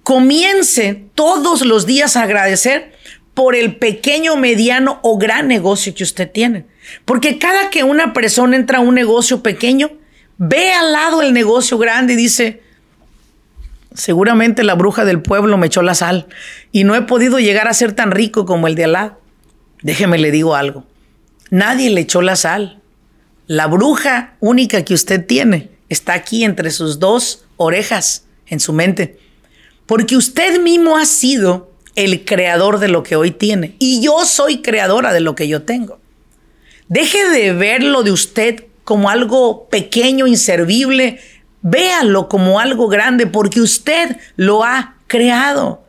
Comience 0.08 1.04
todos 1.16 1.66
los 1.66 1.86
días 1.86 2.16
a 2.16 2.22
agradecer 2.22 2.94
por 3.34 3.58
el 3.58 3.76
pequeño, 3.76 4.38
mediano 4.38 5.02
o 5.04 5.18
gran 5.18 5.50
negocio 5.50 5.94
que 5.94 6.06
usted 6.06 6.32
tiene. 6.32 6.66
Porque 7.04 7.38
cada 7.38 7.70
que 7.70 7.84
una 7.84 8.14
persona 8.14 8.56
entra 8.56 8.78
a 8.78 8.82
un 8.82 8.96
negocio 8.96 9.44
pequeño, 9.44 9.92
ve 10.38 10.72
al 10.72 10.94
lado 10.94 11.22
el 11.22 11.34
negocio 11.34 11.78
grande 11.78 12.14
y 12.14 12.16
dice, 12.16 12.64
seguramente 13.94 14.64
la 14.64 14.76
bruja 14.76 15.04
del 15.04 15.22
pueblo 15.22 15.58
me 15.58 15.68
echó 15.68 15.82
la 15.82 15.94
sal 15.94 16.28
y 16.72 16.86
no 16.86 16.96
he 16.96 17.02
podido 17.02 17.40
llegar 17.40 17.68
a 17.68 17.74
ser 17.74 17.92
tan 17.92 18.12
rico 18.12 18.46
como 18.46 18.68
el 18.68 18.76
de 18.76 18.86
al 18.86 18.94
lado. 18.94 19.20
Déjeme 19.82 20.18
le 20.20 20.32
digo 20.32 20.56
algo. 20.56 20.86
Nadie 21.50 21.90
le 21.90 22.00
echó 22.00 22.22
la 22.22 22.38
sal. 22.38 22.80
La 23.46 23.68
bruja 23.68 24.38
única 24.40 24.86
que 24.86 24.94
usted 24.94 25.26
tiene 25.26 25.70
está 25.90 26.14
aquí 26.14 26.46
entre 26.46 26.72
sus 26.72 26.98
dos 26.98 27.44
orejas 27.58 28.26
en 28.46 28.62
su 28.62 28.72
mente. 28.72 29.27
Porque 29.88 30.16
usted 30.16 30.62
mismo 30.62 30.98
ha 30.98 31.06
sido 31.06 31.72
el 31.96 32.26
creador 32.26 32.78
de 32.78 32.90
lo 32.90 33.02
que 33.02 33.16
hoy 33.16 33.32
tiene. 33.32 33.76
Y 33.80 34.02
yo 34.02 34.24
soy 34.26 34.62
creadora 34.62 35.12
de 35.14 35.22
lo 35.22 35.34
que 35.34 35.48
yo 35.48 35.64
tengo. 35.64 36.00
Deje 36.90 37.28
de 37.30 37.54
verlo 37.54 38.04
de 38.04 38.12
usted 38.12 38.66
como 38.84 39.10
algo 39.10 39.68
pequeño, 39.70 40.28
inservible. 40.28 41.20
Véalo 41.62 42.30
como 42.30 42.60
algo 42.60 42.88
grande 42.88 43.26
porque 43.26 43.62
usted 43.62 44.18
lo 44.36 44.64
ha 44.64 44.98
creado. 45.08 45.84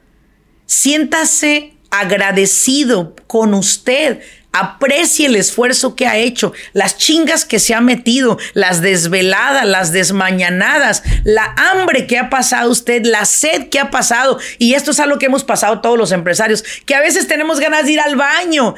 Siéntase 0.65 1.75
agradecido 1.91 3.15
con 3.27 3.55
usted 3.55 4.21
Aprecie 4.53 5.27
el 5.27 5.37
esfuerzo 5.37 5.95
que 5.95 6.07
ha 6.07 6.17
hecho, 6.17 6.53
las 6.73 6.97
chingas 6.97 7.45
que 7.45 7.59
se 7.59 7.75
ha 7.75 7.83
metido, 7.83 8.39
las 8.55 8.81
desveladas, 8.81 9.67
las 9.67 9.93
desmañanadas, 9.93 11.03
la 11.25 11.55
hambre 11.57 12.07
que 12.07 12.19
ha 12.19 12.31
pasado 12.31 12.71
usted, 12.71 13.05
la 13.05 13.27
sed 13.27 13.69
que 13.69 13.79
ha 13.79 13.91
pasado. 13.91 14.39
Y 14.59 14.73
esto 14.73 14.93
es 14.93 15.01
algo 15.01 15.19
que 15.19 15.27
hemos 15.27 15.45
pasado 15.45 15.81
todos 15.81 15.99
los 15.99 16.13
empresarios, 16.13 16.65
que 16.87 16.95
a 16.95 17.01
veces 17.01 17.29
tenemos 17.29 17.61
ganas 17.61 17.85
de 17.85 17.93
ir 17.93 18.01
al 18.01 18.17
baño. 18.17 18.75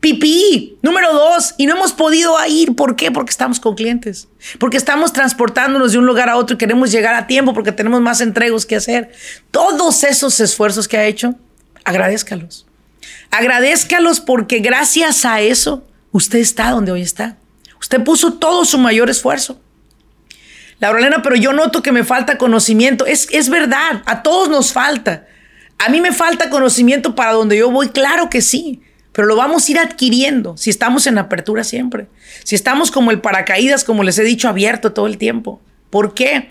Pipí, 0.00 0.78
número 0.82 1.12
dos, 1.12 1.54
y 1.58 1.66
no 1.66 1.76
hemos 1.76 1.92
podido 1.92 2.34
ir. 2.48 2.74
¿Por 2.74 2.96
qué? 2.96 3.12
Porque 3.12 3.30
estamos 3.30 3.60
con 3.60 3.74
clientes. 3.74 4.28
Porque 4.58 4.78
estamos 4.78 5.12
transportándonos 5.12 5.92
de 5.92 5.98
un 5.98 6.06
lugar 6.06 6.30
a 6.30 6.36
otro 6.36 6.54
y 6.54 6.58
queremos 6.58 6.90
llegar 6.90 7.14
a 7.14 7.26
tiempo 7.26 7.54
porque 7.54 7.72
tenemos 7.72 8.00
más 8.00 8.20
entregos 8.20 8.66
que 8.66 8.76
hacer. 8.76 9.12
Todos 9.50 10.02
esos 10.02 10.40
esfuerzos 10.40 10.88
que 10.88 10.96
ha 10.96 11.04
hecho, 11.04 11.36
agradezcalos. 11.84 12.66
Agradezcalos 13.30 14.20
porque 14.20 14.60
gracias 14.60 15.24
a 15.24 15.40
eso 15.40 15.86
usted 16.12 16.38
está 16.38 16.70
donde 16.70 16.92
hoy 16.92 17.02
está. 17.02 17.36
Usted 17.80 18.02
puso 18.02 18.34
todo 18.34 18.64
su 18.64 18.78
mayor 18.78 19.10
esfuerzo. 19.10 19.60
Laurelena, 20.80 21.22
pero 21.22 21.36
yo 21.36 21.52
noto 21.52 21.82
que 21.82 21.92
me 21.92 22.04
falta 22.04 22.38
conocimiento. 22.38 23.06
Es, 23.06 23.28
es 23.30 23.48
verdad, 23.48 24.02
a 24.06 24.22
todos 24.22 24.48
nos 24.48 24.72
falta. 24.72 25.26
A 25.78 25.88
mí 25.88 26.00
me 26.00 26.12
falta 26.12 26.50
conocimiento 26.50 27.14
para 27.14 27.32
donde 27.32 27.58
yo 27.58 27.70
voy, 27.70 27.88
claro 27.88 28.30
que 28.30 28.40
sí, 28.40 28.80
pero 29.12 29.26
lo 29.26 29.36
vamos 29.36 29.68
a 29.68 29.72
ir 29.72 29.78
adquiriendo 29.78 30.56
si 30.56 30.70
estamos 30.70 31.06
en 31.06 31.18
apertura 31.18 31.64
siempre. 31.64 32.06
Si 32.42 32.54
estamos 32.54 32.90
como 32.90 33.10
el 33.10 33.20
paracaídas, 33.20 33.84
como 33.84 34.02
les 34.02 34.18
he 34.18 34.24
dicho, 34.24 34.48
abierto 34.48 34.92
todo 34.92 35.06
el 35.06 35.18
tiempo. 35.18 35.60
¿Por 35.90 36.14
qué? 36.14 36.50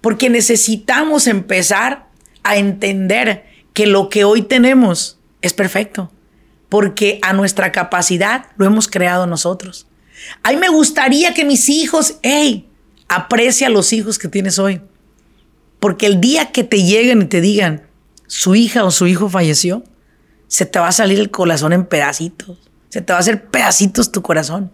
Porque 0.00 0.28
necesitamos 0.28 1.26
empezar 1.26 2.06
a 2.42 2.56
entender 2.56 3.44
que 3.74 3.86
lo 3.86 4.08
que 4.08 4.24
hoy 4.24 4.42
tenemos 4.42 5.18
es 5.42 5.52
perfecto, 5.52 6.10
porque 6.70 7.18
a 7.22 7.34
nuestra 7.34 7.70
capacidad 7.72 8.46
lo 8.56 8.64
hemos 8.64 8.88
creado 8.88 9.26
nosotros. 9.26 9.86
A 10.42 10.50
mí 10.50 10.56
me 10.56 10.68
gustaría 10.68 11.34
que 11.34 11.44
mis 11.44 11.68
hijos, 11.68 12.18
hey, 12.22 12.68
aprecia 13.08 13.66
a 13.66 13.70
los 13.70 13.92
hijos 13.92 14.18
que 14.18 14.28
tienes 14.28 14.58
hoy. 14.58 14.80
Porque 15.80 16.06
el 16.06 16.20
día 16.20 16.50
que 16.52 16.64
te 16.64 16.82
lleguen 16.82 17.22
y 17.22 17.26
te 17.26 17.40
digan, 17.40 17.82
su 18.26 18.54
hija 18.54 18.84
o 18.84 18.90
su 18.90 19.06
hijo 19.06 19.28
falleció, 19.28 19.84
se 20.48 20.66
te 20.66 20.78
va 20.78 20.88
a 20.88 20.92
salir 20.92 21.18
el 21.18 21.30
corazón 21.30 21.72
en 21.72 21.84
pedacitos. 21.84 22.56
Se 22.88 23.00
te 23.02 23.12
va 23.12 23.18
a 23.18 23.20
hacer 23.20 23.46
pedacitos 23.46 24.12
tu 24.12 24.22
corazón. 24.22 24.72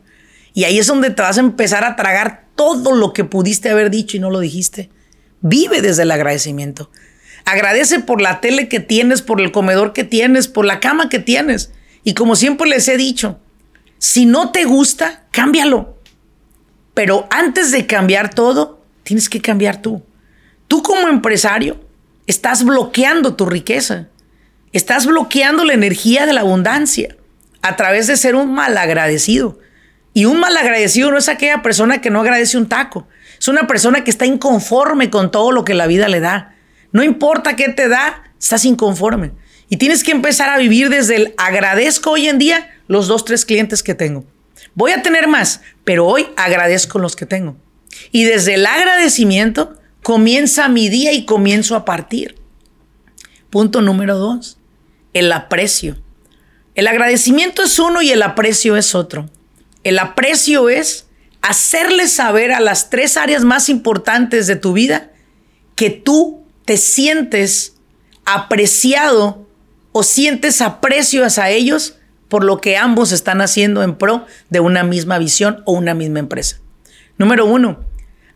Y 0.52 0.64
ahí 0.64 0.78
es 0.78 0.86
donde 0.86 1.10
te 1.10 1.22
vas 1.22 1.38
a 1.38 1.40
empezar 1.40 1.84
a 1.84 1.96
tragar 1.96 2.46
todo 2.54 2.92
lo 2.92 3.12
que 3.12 3.24
pudiste 3.24 3.70
haber 3.70 3.90
dicho 3.90 4.16
y 4.16 4.20
no 4.20 4.30
lo 4.30 4.40
dijiste. 4.40 4.90
Vive 5.40 5.80
desde 5.80 6.02
el 6.02 6.10
agradecimiento. 6.10 6.90
Agradece 7.44 8.00
por 8.00 8.20
la 8.20 8.40
tele 8.40 8.68
que 8.68 8.80
tienes, 8.80 9.22
por 9.22 9.40
el 9.40 9.52
comedor 9.52 9.92
que 9.92 10.04
tienes, 10.04 10.48
por 10.48 10.64
la 10.64 10.80
cama 10.80 11.08
que 11.08 11.18
tienes. 11.18 11.72
Y 12.04 12.14
como 12.14 12.36
siempre 12.36 12.68
les 12.68 12.88
he 12.88 12.96
dicho, 12.96 13.38
si 13.98 14.26
no 14.26 14.50
te 14.50 14.64
gusta, 14.64 15.24
cámbialo. 15.30 15.98
Pero 16.94 17.26
antes 17.30 17.70
de 17.70 17.86
cambiar 17.86 18.34
todo, 18.34 18.82
tienes 19.02 19.28
que 19.28 19.40
cambiar 19.40 19.82
tú. 19.82 20.02
Tú 20.68 20.82
como 20.82 21.08
empresario 21.08 21.80
estás 22.26 22.64
bloqueando 22.64 23.34
tu 23.34 23.46
riqueza. 23.46 24.08
Estás 24.72 25.06
bloqueando 25.06 25.64
la 25.64 25.74
energía 25.74 26.26
de 26.26 26.32
la 26.32 26.42
abundancia 26.42 27.16
a 27.62 27.76
través 27.76 28.06
de 28.06 28.16
ser 28.16 28.36
un 28.36 28.52
malagradecido. 28.54 29.58
Y 30.14 30.24
un 30.24 30.40
malagradecido 30.40 31.10
no 31.10 31.18
es 31.18 31.28
aquella 31.28 31.62
persona 31.62 32.00
que 32.00 32.10
no 32.10 32.20
agradece 32.20 32.56
un 32.56 32.68
taco. 32.68 33.06
Es 33.38 33.48
una 33.48 33.66
persona 33.66 34.04
que 34.04 34.10
está 34.10 34.26
inconforme 34.26 35.10
con 35.10 35.30
todo 35.30 35.52
lo 35.52 35.64
que 35.64 35.74
la 35.74 35.86
vida 35.86 36.08
le 36.08 36.20
da. 36.20 36.54
No 36.92 37.02
importa 37.02 37.56
qué 37.56 37.68
te 37.68 37.88
da, 37.88 38.24
estás 38.38 38.64
inconforme. 38.64 39.32
Y 39.68 39.76
tienes 39.76 40.02
que 40.02 40.10
empezar 40.10 40.50
a 40.50 40.58
vivir 40.58 40.88
desde 40.88 41.16
el 41.16 41.34
agradezco 41.36 42.10
hoy 42.10 42.26
en 42.26 42.38
día 42.38 42.70
los 42.88 43.06
dos, 43.06 43.24
tres 43.24 43.44
clientes 43.44 43.82
que 43.82 43.94
tengo. 43.94 44.24
Voy 44.74 44.92
a 44.92 45.02
tener 45.02 45.28
más, 45.28 45.60
pero 45.84 46.06
hoy 46.06 46.26
agradezco 46.36 46.98
los 46.98 47.14
que 47.14 47.26
tengo. 47.26 47.56
Y 48.10 48.24
desde 48.24 48.54
el 48.54 48.66
agradecimiento 48.66 49.78
comienza 50.02 50.68
mi 50.68 50.88
día 50.88 51.12
y 51.12 51.24
comienzo 51.24 51.76
a 51.76 51.84
partir. 51.84 52.36
Punto 53.50 53.80
número 53.82 54.16
dos, 54.18 54.58
el 55.12 55.30
aprecio. 55.32 55.96
El 56.74 56.86
agradecimiento 56.86 57.62
es 57.62 57.78
uno 57.78 58.00
y 58.02 58.10
el 58.10 58.22
aprecio 58.22 58.76
es 58.76 58.94
otro. 58.94 59.28
El 59.82 59.98
aprecio 59.98 60.68
es 60.68 61.06
hacerle 61.42 62.06
saber 62.08 62.52
a 62.52 62.60
las 62.60 62.90
tres 62.90 63.16
áreas 63.16 63.44
más 63.44 63.68
importantes 63.68 64.46
de 64.46 64.56
tu 64.56 64.72
vida 64.72 65.10
que 65.74 65.90
tú 65.90 66.39
te 66.70 66.76
sientes 66.76 67.74
apreciado 68.24 69.44
o 69.90 70.04
sientes 70.04 70.60
aprecio 70.60 71.24
hacia 71.24 71.50
ellos 71.50 71.96
por 72.28 72.44
lo 72.44 72.60
que 72.60 72.76
ambos 72.76 73.10
están 73.10 73.40
haciendo 73.40 73.82
en 73.82 73.96
pro 73.96 74.24
de 74.50 74.60
una 74.60 74.84
misma 74.84 75.18
visión 75.18 75.64
o 75.66 75.72
una 75.72 75.94
misma 75.94 76.20
empresa. 76.20 76.60
Número 77.18 77.44
uno, 77.44 77.80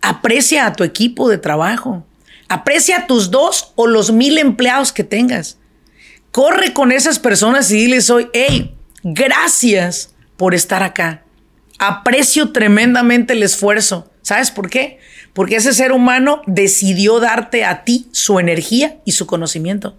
aprecia 0.02 0.66
a 0.66 0.72
tu 0.72 0.82
equipo 0.82 1.28
de 1.28 1.38
trabajo. 1.38 2.04
Aprecia 2.48 2.96
a 2.96 3.06
tus 3.06 3.30
dos 3.30 3.72
o 3.76 3.86
los 3.86 4.10
mil 4.10 4.36
empleados 4.38 4.90
que 4.90 5.04
tengas. 5.04 5.58
Corre 6.32 6.72
con 6.72 6.90
esas 6.90 7.20
personas 7.20 7.70
y 7.70 7.76
diles 7.76 8.10
hoy, 8.10 8.30
hey, 8.32 8.74
gracias 9.04 10.12
por 10.36 10.56
estar 10.56 10.82
acá. 10.82 11.22
Aprecio 11.78 12.50
tremendamente 12.50 13.34
el 13.34 13.44
esfuerzo. 13.44 14.10
¿Sabes 14.24 14.50
por 14.50 14.70
qué? 14.70 14.98
Porque 15.34 15.56
ese 15.56 15.74
ser 15.74 15.92
humano 15.92 16.40
decidió 16.46 17.20
darte 17.20 17.66
a 17.66 17.84
ti 17.84 18.08
su 18.10 18.40
energía 18.40 18.96
y 19.04 19.12
su 19.12 19.26
conocimiento. 19.26 19.98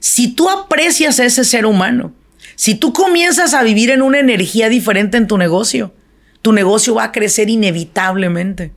Si 0.00 0.28
tú 0.34 0.48
aprecias 0.48 1.20
a 1.20 1.26
ese 1.26 1.44
ser 1.44 1.66
humano, 1.66 2.14
si 2.56 2.76
tú 2.76 2.94
comienzas 2.94 3.52
a 3.52 3.62
vivir 3.62 3.90
en 3.90 4.00
una 4.00 4.20
energía 4.20 4.70
diferente 4.70 5.18
en 5.18 5.26
tu 5.26 5.36
negocio, 5.36 5.92
tu 6.40 6.52
negocio 6.52 6.94
va 6.94 7.04
a 7.04 7.12
crecer 7.12 7.50
inevitablemente. 7.50 8.72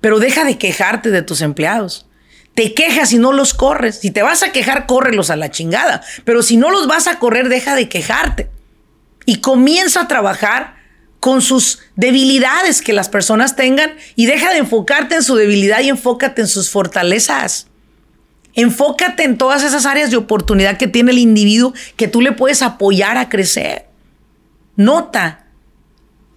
Pero 0.00 0.20
deja 0.20 0.44
de 0.44 0.58
quejarte 0.58 1.10
de 1.10 1.22
tus 1.22 1.40
empleados. 1.40 2.06
Te 2.54 2.72
quejas 2.72 3.12
y 3.12 3.18
no 3.18 3.32
los 3.32 3.52
corres. 3.52 3.98
Si 3.98 4.12
te 4.12 4.22
vas 4.22 4.44
a 4.44 4.52
quejar, 4.52 4.86
córrelos 4.86 5.30
a 5.30 5.36
la 5.36 5.50
chingada. 5.50 6.02
Pero 6.24 6.44
si 6.44 6.56
no 6.56 6.70
los 6.70 6.86
vas 6.86 7.08
a 7.08 7.18
correr, 7.18 7.48
deja 7.48 7.74
de 7.74 7.88
quejarte. 7.88 8.48
Y 9.26 9.40
comienza 9.40 10.02
a 10.02 10.08
trabajar 10.08 10.83
con 11.24 11.40
sus 11.40 11.78
debilidades 11.96 12.82
que 12.82 12.92
las 12.92 13.08
personas 13.08 13.56
tengan 13.56 13.94
y 14.14 14.26
deja 14.26 14.52
de 14.52 14.58
enfocarte 14.58 15.14
en 15.14 15.22
su 15.22 15.36
debilidad 15.36 15.80
y 15.80 15.88
enfócate 15.88 16.42
en 16.42 16.48
sus 16.48 16.68
fortalezas. 16.68 17.68
Enfócate 18.52 19.24
en 19.24 19.38
todas 19.38 19.64
esas 19.64 19.86
áreas 19.86 20.10
de 20.10 20.18
oportunidad 20.18 20.76
que 20.76 20.86
tiene 20.86 21.12
el 21.12 21.18
individuo 21.18 21.72
que 21.96 22.08
tú 22.08 22.20
le 22.20 22.32
puedes 22.32 22.60
apoyar 22.60 23.16
a 23.16 23.30
crecer. 23.30 23.86
Nota, 24.76 25.46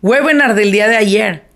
webinar 0.02 0.56
del 0.56 0.72
día 0.72 0.88
de 0.88 0.96
ayer. 0.96 1.50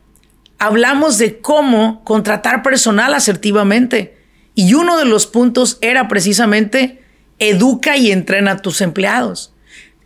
Hablamos 0.59 1.17
de 1.17 1.39
cómo 1.39 2.03
contratar 2.03 2.61
personal 2.63 3.13
asertivamente. 3.13 4.17
Y 4.55 4.73
uno 4.73 4.97
de 4.97 5.05
los 5.05 5.25
puntos 5.25 5.77
era 5.79 6.09
precisamente 6.09 7.01
educa 7.39 7.95
y 7.95 8.11
entrena 8.11 8.51
a 8.51 8.57
tus 8.57 8.81
empleados. 8.81 9.53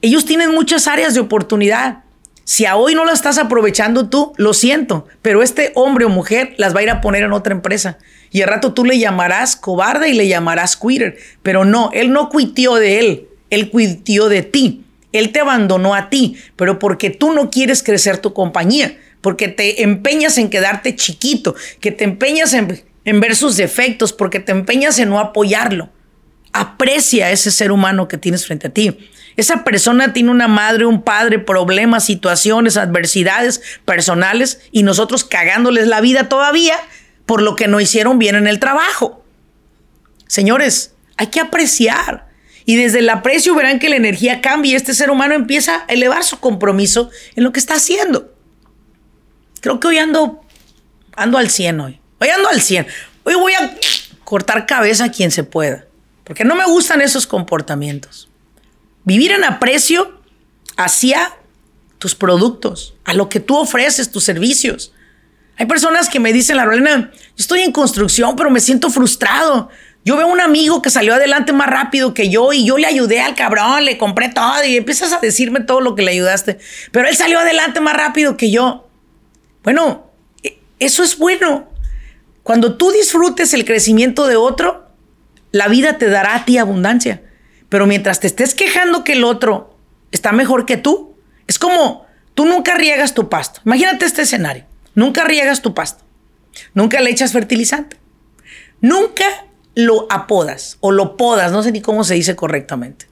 Ellos 0.03 0.25
tienen 0.25 0.51
muchas 0.53 0.87
áreas 0.87 1.15
de 1.15 1.21
oportunidad. 1.21 2.04
Si 2.47 2.67
a 2.67 2.75
hoy 2.75 2.93
no 2.93 3.05
la 3.05 3.11
estás 3.11 3.39
aprovechando 3.39 4.07
tú, 4.07 4.31
lo 4.37 4.53
siento, 4.53 5.07
pero 5.23 5.41
este 5.41 5.71
hombre 5.73 6.05
o 6.05 6.09
mujer 6.09 6.53
las 6.57 6.75
va 6.75 6.81
a 6.81 6.83
ir 6.83 6.91
a 6.91 7.01
poner 7.01 7.23
en 7.23 7.33
otra 7.33 7.53
empresa. 7.53 7.97
Y 8.29 8.43
al 8.43 8.49
rato 8.49 8.73
tú 8.73 8.85
le 8.85 8.99
llamarás 8.99 9.55
cobarde 9.55 10.09
y 10.09 10.13
le 10.13 10.27
llamarás 10.27 10.77
quitter. 10.77 11.17
Pero 11.41 11.65
no, 11.65 11.89
él 11.91 12.11
no 12.11 12.29
cuitió 12.29 12.75
de 12.75 12.99
él, 12.99 13.27
él 13.49 13.71
cuitió 13.71 14.29
de 14.29 14.43
ti. 14.43 14.83
Él 15.11 15.31
te 15.31 15.39
abandonó 15.39 15.95
a 15.95 16.11
ti, 16.11 16.37
pero 16.55 16.77
porque 16.77 17.09
tú 17.09 17.33
no 17.33 17.49
quieres 17.49 17.81
crecer 17.81 18.19
tu 18.19 18.33
compañía, 18.33 18.95
porque 19.21 19.47
te 19.47 19.81
empeñas 19.81 20.37
en 20.37 20.49
quedarte 20.51 20.95
chiquito, 20.95 21.55
que 21.79 21.91
te 21.91 22.03
empeñas 22.03 22.53
en, 22.53 22.83
en 23.05 23.19
ver 23.21 23.35
sus 23.35 23.57
defectos, 23.57 24.13
porque 24.13 24.39
te 24.39 24.51
empeñas 24.51 24.99
en 24.99 25.09
no 25.09 25.19
apoyarlo. 25.19 25.89
Aprecia 26.51 27.25
a 27.25 27.31
ese 27.31 27.49
ser 27.49 27.71
humano 27.71 28.07
que 28.07 28.19
tienes 28.19 28.45
frente 28.45 28.67
a 28.67 28.69
ti. 28.69 28.95
Esa 29.37 29.63
persona 29.63 30.13
tiene 30.13 30.31
una 30.31 30.47
madre, 30.47 30.85
un 30.85 31.01
padre, 31.01 31.39
problemas, 31.39 32.05
situaciones, 32.05 32.77
adversidades 32.77 33.61
personales 33.83 34.61
y 34.71 34.83
nosotros 34.83 35.23
cagándoles 35.23 35.87
la 35.87 36.01
vida 36.01 36.29
todavía 36.29 36.75
por 37.25 37.41
lo 37.41 37.55
que 37.55 37.67
no 37.67 37.81
hicieron 37.81 38.19
bien 38.19 38.35
en 38.35 38.47
el 38.47 38.59
trabajo. 38.59 39.23
Señores, 40.27 40.93
hay 41.17 41.27
que 41.27 41.39
apreciar. 41.39 42.27
Y 42.65 42.77
desde 42.77 42.99
el 42.99 43.09
aprecio 43.09 43.53
verán 43.53 43.77
que 43.77 43.89
la 43.89 43.95
energía 43.95 44.41
cambia 44.41 44.71
y 44.71 44.75
este 44.75 44.93
ser 44.93 45.11
humano 45.11 45.35
empieza 45.35 45.85
a 45.87 45.93
elevar 45.93 46.23
su 46.23 46.39
compromiso 46.39 47.11
en 47.35 47.43
lo 47.43 47.51
que 47.51 47.59
está 47.59 47.75
haciendo. 47.75 48.33
Creo 49.61 49.79
que 49.79 49.87
hoy 49.87 49.97
ando, 49.97 50.43
ando 51.15 51.37
al 51.37 51.49
100 51.49 51.79
hoy. 51.79 51.99
Hoy 52.19 52.29
ando 52.29 52.49
al 52.49 52.61
100. 52.61 52.87
Hoy 53.23 53.35
voy 53.35 53.53
a 53.53 53.75
cortar 54.23 54.65
cabeza 54.65 55.05
a 55.05 55.11
quien 55.11 55.29
se 55.29 55.43
pueda. 55.43 55.85
Porque 56.23 56.43
no 56.43 56.55
me 56.55 56.65
gustan 56.65 57.01
esos 57.01 57.27
comportamientos. 57.27 58.29
Vivir 59.05 59.31
en 59.31 59.43
aprecio 59.43 60.19
hacia 60.77 61.35
tus 61.99 62.15
productos, 62.15 62.95
a 63.05 63.13
lo 63.13 63.29
que 63.29 63.39
tú 63.39 63.55
ofreces, 63.55 64.11
tus 64.11 64.23
servicios. 64.23 64.91
Hay 65.57 65.67
personas 65.67 66.09
que 66.09 66.19
me 66.19 66.33
dicen, 66.33 66.57
la 66.57 66.65
Rolena, 66.65 67.11
yo 67.13 67.35
estoy 67.37 67.61
en 67.61 67.71
construcción, 67.71 68.35
pero 68.35 68.49
me 68.49 68.59
siento 68.59 68.89
frustrado. 68.89 69.69
Yo 70.03 70.17
veo 70.17 70.27
un 70.27 70.41
amigo 70.41 70.81
que 70.81 70.89
salió 70.89 71.15
adelante 71.15 71.53
más 71.53 71.67
rápido 71.67 72.13
que 72.13 72.29
yo 72.29 72.53
y 72.53 72.65
yo 72.65 72.77
le 72.77 72.85
ayudé 72.85 73.21
al 73.21 73.33
cabrón, 73.33 73.85
le 73.85 73.97
compré 73.97 74.29
todo 74.29 74.63
y 74.63 74.75
empiezas 74.77 75.13
a 75.13 75.19
decirme 75.19 75.61
todo 75.61 75.81
lo 75.81 75.95
que 75.95 76.03
le 76.03 76.11
ayudaste. 76.11 76.59
Pero 76.91 77.07
él 77.07 77.15
salió 77.15 77.39
adelante 77.39 77.79
más 77.79 77.95
rápido 77.95 78.37
que 78.37 78.51
yo. 78.51 78.87
Bueno, 79.63 80.11
e, 80.43 80.59
eso 80.79 81.03
es 81.03 81.17
bueno. 81.17 81.69
Cuando 82.43 82.75
tú 82.77 82.91
disfrutes 82.91 83.55
el 83.55 83.65
crecimiento 83.65 84.27
de 84.27 84.35
otro, 84.35 84.87
la 85.51 85.67
vida 85.69 85.97
te 85.97 86.07
dará 86.07 86.35
a 86.35 86.45
ti 86.45 86.59
abundancia. 86.59 87.23
Pero 87.69 87.85
mientras 87.87 88.19
te 88.19 88.27
estés 88.27 88.55
quejando 88.55 89.03
que 89.03 89.13
el 89.13 89.23
otro 89.23 89.77
está 90.11 90.31
mejor 90.31 90.65
que 90.65 90.77
tú, 90.77 91.15
es 91.47 91.59
como 91.59 92.05
tú 92.33 92.45
nunca 92.45 92.75
riegas 92.75 93.13
tu 93.13 93.29
pasto. 93.29 93.61
Imagínate 93.65 94.05
este 94.05 94.23
escenario. 94.23 94.65
Nunca 94.93 95.23
riegas 95.23 95.61
tu 95.61 95.73
pasto. 95.73 96.03
Nunca 96.73 97.01
le 97.01 97.09
echas 97.09 97.33
fertilizante. 97.33 97.97
Nunca 98.81 99.25
lo 99.75 100.07
apodas 100.09 100.77
o 100.79 100.91
lo 100.91 101.17
podas, 101.17 101.51
no 101.51 101.63
sé 101.63 101.71
ni 101.71 101.81
cómo 101.81 102.03
se 102.03 102.15
dice 102.15 102.35
correctamente. 102.35 103.07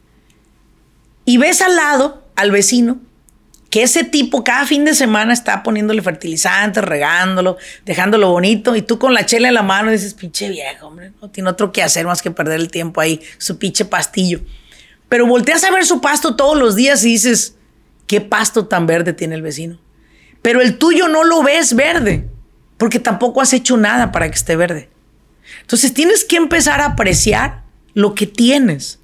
Y 1.25 1.37
ves 1.37 1.61
al 1.61 1.75
lado 1.75 2.23
al 2.35 2.51
vecino 2.51 2.99
que 3.73 3.81
ese 3.81 4.03
tipo 4.03 4.43
cada 4.43 4.67
fin 4.67 4.85
de 4.85 4.93
semana 4.93 5.33
está 5.33 5.63
poniéndole 5.63 6.03
fertilizante, 6.03 6.79
regándolo, 6.79 7.57
dejándolo 7.85 8.29
bonito, 8.29 8.75
y 8.75 8.83
tú 8.83 8.99
con 8.99 9.15
la 9.15 9.25
chela 9.25 9.47
en 9.47 9.55
la 9.55 9.63
mano 9.63 9.89
dices, 9.89 10.13
pinche 10.13 10.47
viejo, 10.47 10.85
hombre, 10.85 11.11
no 11.19 11.31
tiene 11.31 11.49
otro 11.49 11.71
que 11.71 11.81
hacer 11.81 12.05
más 12.05 12.21
que 12.21 12.29
perder 12.29 12.59
el 12.59 12.69
tiempo 12.69 13.01
ahí, 13.01 13.19
su 13.39 13.57
pinche 13.57 13.83
pastillo. 13.83 14.41
Pero 15.09 15.25
volteas 15.25 15.63
a 15.63 15.71
ver 15.71 15.87
su 15.87 16.01
pasto 16.01 16.35
todos 16.35 16.55
los 16.55 16.75
días 16.75 17.03
y 17.03 17.13
dices, 17.13 17.55
¿qué 18.05 18.21
pasto 18.21 18.67
tan 18.67 18.85
verde 18.85 19.11
tiene 19.11 19.33
el 19.33 19.41
vecino? 19.41 19.79
Pero 20.43 20.61
el 20.61 20.77
tuyo 20.77 21.07
no 21.07 21.23
lo 21.23 21.41
ves 21.41 21.75
verde, 21.75 22.29
porque 22.77 22.99
tampoco 22.99 23.41
has 23.41 23.53
hecho 23.53 23.75
nada 23.75 24.11
para 24.11 24.29
que 24.29 24.35
esté 24.35 24.55
verde. 24.55 24.91
Entonces 25.61 25.95
tienes 25.95 26.23
que 26.23 26.35
empezar 26.35 26.79
a 26.79 26.89
apreciar 26.89 27.63
lo 27.95 28.13
que 28.13 28.27
tienes, 28.27 28.99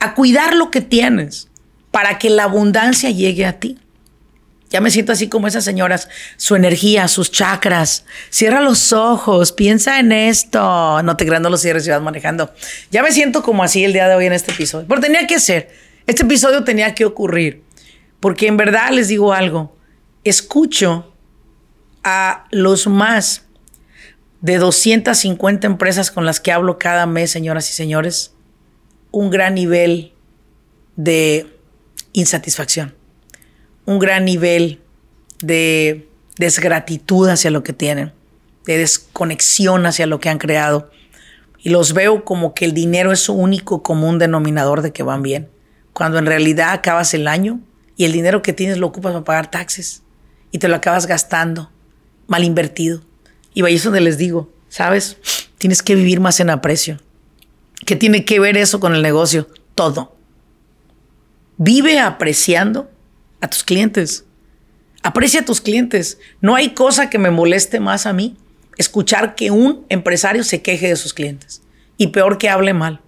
a 0.00 0.14
cuidar 0.14 0.56
lo 0.56 0.72
que 0.72 0.80
tienes, 0.80 1.48
para 1.92 2.18
que 2.18 2.28
la 2.28 2.42
abundancia 2.42 3.10
llegue 3.10 3.46
a 3.46 3.60
ti. 3.60 3.78
Ya 4.74 4.80
me 4.80 4.90
siento 4.90 5.12
así 5.12 5.28
como 5.28 5.46
esas 5.46 5.62
señoras, 5.62 6.08
su 6.36 6.56
energía, 6.56 7.06
sus 7.06 7.30
chakras. 7.30 8.06
Cierra 8.28 8.60
los 8.60 8.92
ojos, 8.92 9.52
piensa 9.52 10.00
en 10.00 10.10
esto. 10.10 11.00
No 11.04 11.16
te 11.16 11.24
creas, 11.24 11.40
no 11.40 11.48
lo 11.48 11.56
cierres 11.56 11.84
si 11.84 11.90
vas 11.90 12.02
manejando. 12.02 12.52
Ya 12.90 13.04
me 13.04 13.12
siento 13.12 13.44
como 13.44 13.62
así 13.62 13.84
el 13.84 13.92
día 13.92 14.08
de 14.08 14.16
hoy 14.16 14.26
en 14.26 14.32
este 14.32 14.50
episodio. 14.50 14.84
Pero 14.88 15.00
tenía 15.00 15.28
que 15.28 15.38
ser. 15.38 15.70
Este 16.08 16.24
episodio 16.24 16.64
tenía 16.64 16.92
que 16.92 17.04
ocurrir. 17.04 17.62
Porque 18.18 18.48
en 18.48 18.56
verdad 18.56 18.90
les 18.90 19.06
digo 19.06 19.32
algo. 19.32 19.76
Escucho 20.24 21.14
a 22.02 22.48
los 22.50 22.88
más 22.88 23.44
de 24.40 24.58
250 24.58 25.68
empresas 25.68 26.10
con 26.10 26.26
las 26.26 26.40
que 26.40 26.50
hablo 26.50 26.80
cada 26.80 27.06
mes, 27.06 27.30
señoras 27.30 27.70
y 27.70 27.74
señores, 27.74 28.34
un 29.12 29.30
gran 29.30 29.54
nivel 29.54 30.14
de 30.96 31.46
insatisfacción 32.12 33.03
un 33.86 33.98
gran 33.98 34.24
nivel 34.24 34.80
de 35.40 36.08
desgratitud 36.38 37.28
hacia 37.28 37.50
lo 37.50 37.62
que 37.62 37.72
tienen, 37.72 38.12
de 38.66 38.78
desconexión 38.78 39.86
hacia 39.86 40.06
lo 40.06 40.20
que 40.20 40.28
han 40.28 40.38
creado. 40.38 40.90
Y 41.58 41.70
los 41.70 41.94
veo 41.94 42.24
como 42.24 42.54
que 42.54 42.64
el 42.64 42.74
dinero 42.74 43.12
es 43.12 43.20
su 43.20 43.34
único 43.34 43.82
común 43.82 44.18
denominador 44.18 44.82
de 44.82 44.92
que 44.92 45.02
van 45.02 45.22
bien, 45.22 45.48
cuando 45.92 46.18
en 46.18 46.26
realidad 46.26 46.70
acabas 46.70 47.14
el 47.14 47.28
año 47.28 47.60
y 47.96 48.04
el 48.04 48.12
dinero 48.12 48.42
que 48.42 48.52
tienes 48.52 48.78
lo 48.78 48.86
ocupas 48.88 49.12
para 49.12 49.24
pagar 49.24 49.50
taxes 49.50 50.02
y 50.50 50.58
te 50.58 50.68
lo 50.68 50.76
acabas 50.76 51.06
gastando, 51.06 51.70
mal 52.26 52.44
invertido. 52.44 53.00
Y 53.54 53.64
ahí 53.64 53.76
es 53.76 53.84
donde 53.84 54.00
les 54.00 54.18
digo, 54.18 54.50
¿sabes? 54.68 55.16
Tienes 55.58 55.82
que 55.82 55.94
vivir 55.94 56.20
más 56.20 56.40
en 56.40 56.50
aprecio. 56.50 56.98
¿Qué 57.86 57.96
tiene 57.96 58.24
que 58.24 58.40
ver 58.40 58.56
eso 58.56 58.80
con 58.80 58.94
el 58.94 59.02
negocio? 59.02 59.48
Todo. 59.74 60.16
Vive 61.56 62.00
apreciando 62.00 62.90
a 63.44 63.48
tus 63.48 63.62
clientes. 63.62 64.24
Aprecia 65.02 65.40
a 65.40 65.44
tus 65.44 65.60
clientes. 65.60 66.18
No 66.40 66.54
hay 66.54 66.70
cosa 66.70 67.10
que 67.10 67.18
me 67.18 67.30
moleste 67.30 67.78
más 67.78 68.06
a 68.06 68.14
mí 68.14 68.36
escuchar 68.78 69.34
que 69.34 69.50
un 69.50 69.84
empresario 69.90 70.42
se 70.44 70.62
queje 70.62 70.88
de 70.88 70.96
sus 70.96 71.12
clientes. 71.12 71.62
Y 71.98 72.08
peor 72.08 72.38
que 72.38 72.48
hable 72.48 72.72
mal. 72.72 73.02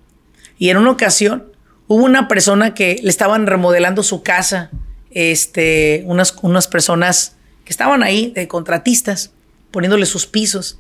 Y 0.59 0.69
en 0.69 0.77
una 0.77 0.91
ocasión 0.91 1.47
hubo 1.89 2.05
una 2.05 2.29
persona 2.29 2.75
que 2.75 3.01
le 3.03 3.09
estaban 3.09 3.47
remodelando 3.47 4.03
su 4.03 4.23
casa, 4.23 4.71
este, 5.11 6.03
unas, 6.07 6.37
unas 6.43 6.69
personas 6.69 7.37
que 7.65 7.73
estaban 7.73 8.03
ahí 8.03 8.31
de 8.35 8.47
contratistas, 8.47 9.33
poniéndole 9.71 10.05
sus 10.05 10.27
pisos. 10.27 10.79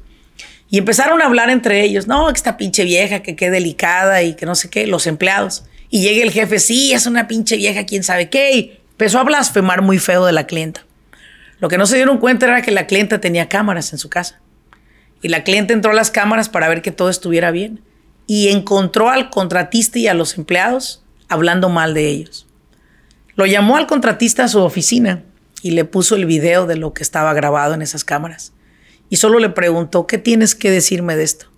Y 0.68 0.78
empezaron 0.78 1.22
a 1.22 1.24
hablar 1.24 1.48
entre 1.48 1.82
ellos, 1.82 2.06
no, 2.06 2.26
que 2.26 2.36
esta 2.36 2.58
pinche 2.58 2.84
vieja, 2.84 3.22
que 3.22 3.36
qué 3.36 3.50
delicada 3.50 4.22
y 4.22 4.34
que 4.34 4.44
no 4.44 4.54
sé 4.54 4.68
qué, 4.68 4.86
los 4.86 5.06
empleados. 5.06 5.64
Y 5.88 6.02
llega 6.02 6.22
el 6.22 6.30
jefe, 6.30 6.58
sí, 6.58 6.92
es 6.92 7.06
una 7.06 7.26
pinche 7.26 7.56
vieja, 7.56 7.86
quién 7.86 8.04
sabe 8.04 8.28
qué. 8.28 8.80
Empezó 8.96 9.18
a 9.18 9.24
blasfemar 9.24 9.82
muy 9.82 9.98
feo 9.98 10.24
de 10.24 10.32
la 10.32 10.46
clienta. 10.46 10.87
Lo 11.61 11.68
que 11.68 11.76
no 11.76 11.85
se 11.85 11.96
dieron 11.96 12.16
cuenta 12.16 12.46
era 12.46 12.62
que 12.62 12.70
la 12.70 12.87
clienta 12.87 13.20
tenía 13.20 13.46
cámaras 13.46 13.92
en 13.92 13.98
su 13.98 14.09
casa. 14.09 14.40
Y 15.20 15.28
la 15.28 15.44
clienta 15.44 15.74
entró 15.74 15.90
a 15.90 15.94
las 15.94 16.11
cámaras 16.11 16.48
para 16.48 16.66
ver 16.66 16.80
que 16.80 16.92
todo 16.92 17.11
estuviera 17.11 17.50
bien. 17.50 17.82
Y 18.26 18.48
encontró 18.48 19.11
al 19.11 19.28
contratista 19.28 19.98
y 19.98 20.09
a 20.09 20.14
los 20.14 20.38
empleados 20.38 21.04
hablando 21.28 21.68
mal 21.68 21.92
de 21.92 22.09
ellos. 22.09 22.46
Lo 23.35 23.44
llamó 23.44 23.76
al 23.76 23.87
contratista 23.87 24.44
a 24.44 24.48
su 24.48 24.61
oficina 24.61 25.24
y 25.61 25.72
le 25.72 25.85
puso 25.85 26.16
el 26.16 26.24
video 26.24 26.66
de 26.66 26.76
lo 26.76 26.94
que 26.94 27.02
estaba 27.02 27.35
grabado 27.35 27.74
en 27.74 27.82
esas 27.82 28.02
cámaras. 28.02 28.54
Y 29.11 29.16
solo 29.16 29.40
le 29.40 29.50
preguntó, 29.50 30.06
¿qué 30.06 30.16
tienes 30.16 30.54
que 30.54 30.70
decirme 30.70 31.16
de 31.16 31.24
esto? 31.24 31.48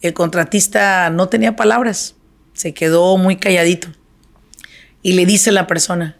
El 0.00 0.14
contratista 0.14 1.10
no 1.10 1.28
tenía 1.28 1.54
palabras, 1.54 2.16
se 2.54 2.74
quedó 2.74 3.16
muy 3.18 3.36
calladito 3.36 3.90
y 5.02 5.12
le 5.12 5.26
dice 5.26 5.52
la 5.52 5.66
persona, 5.66 6.16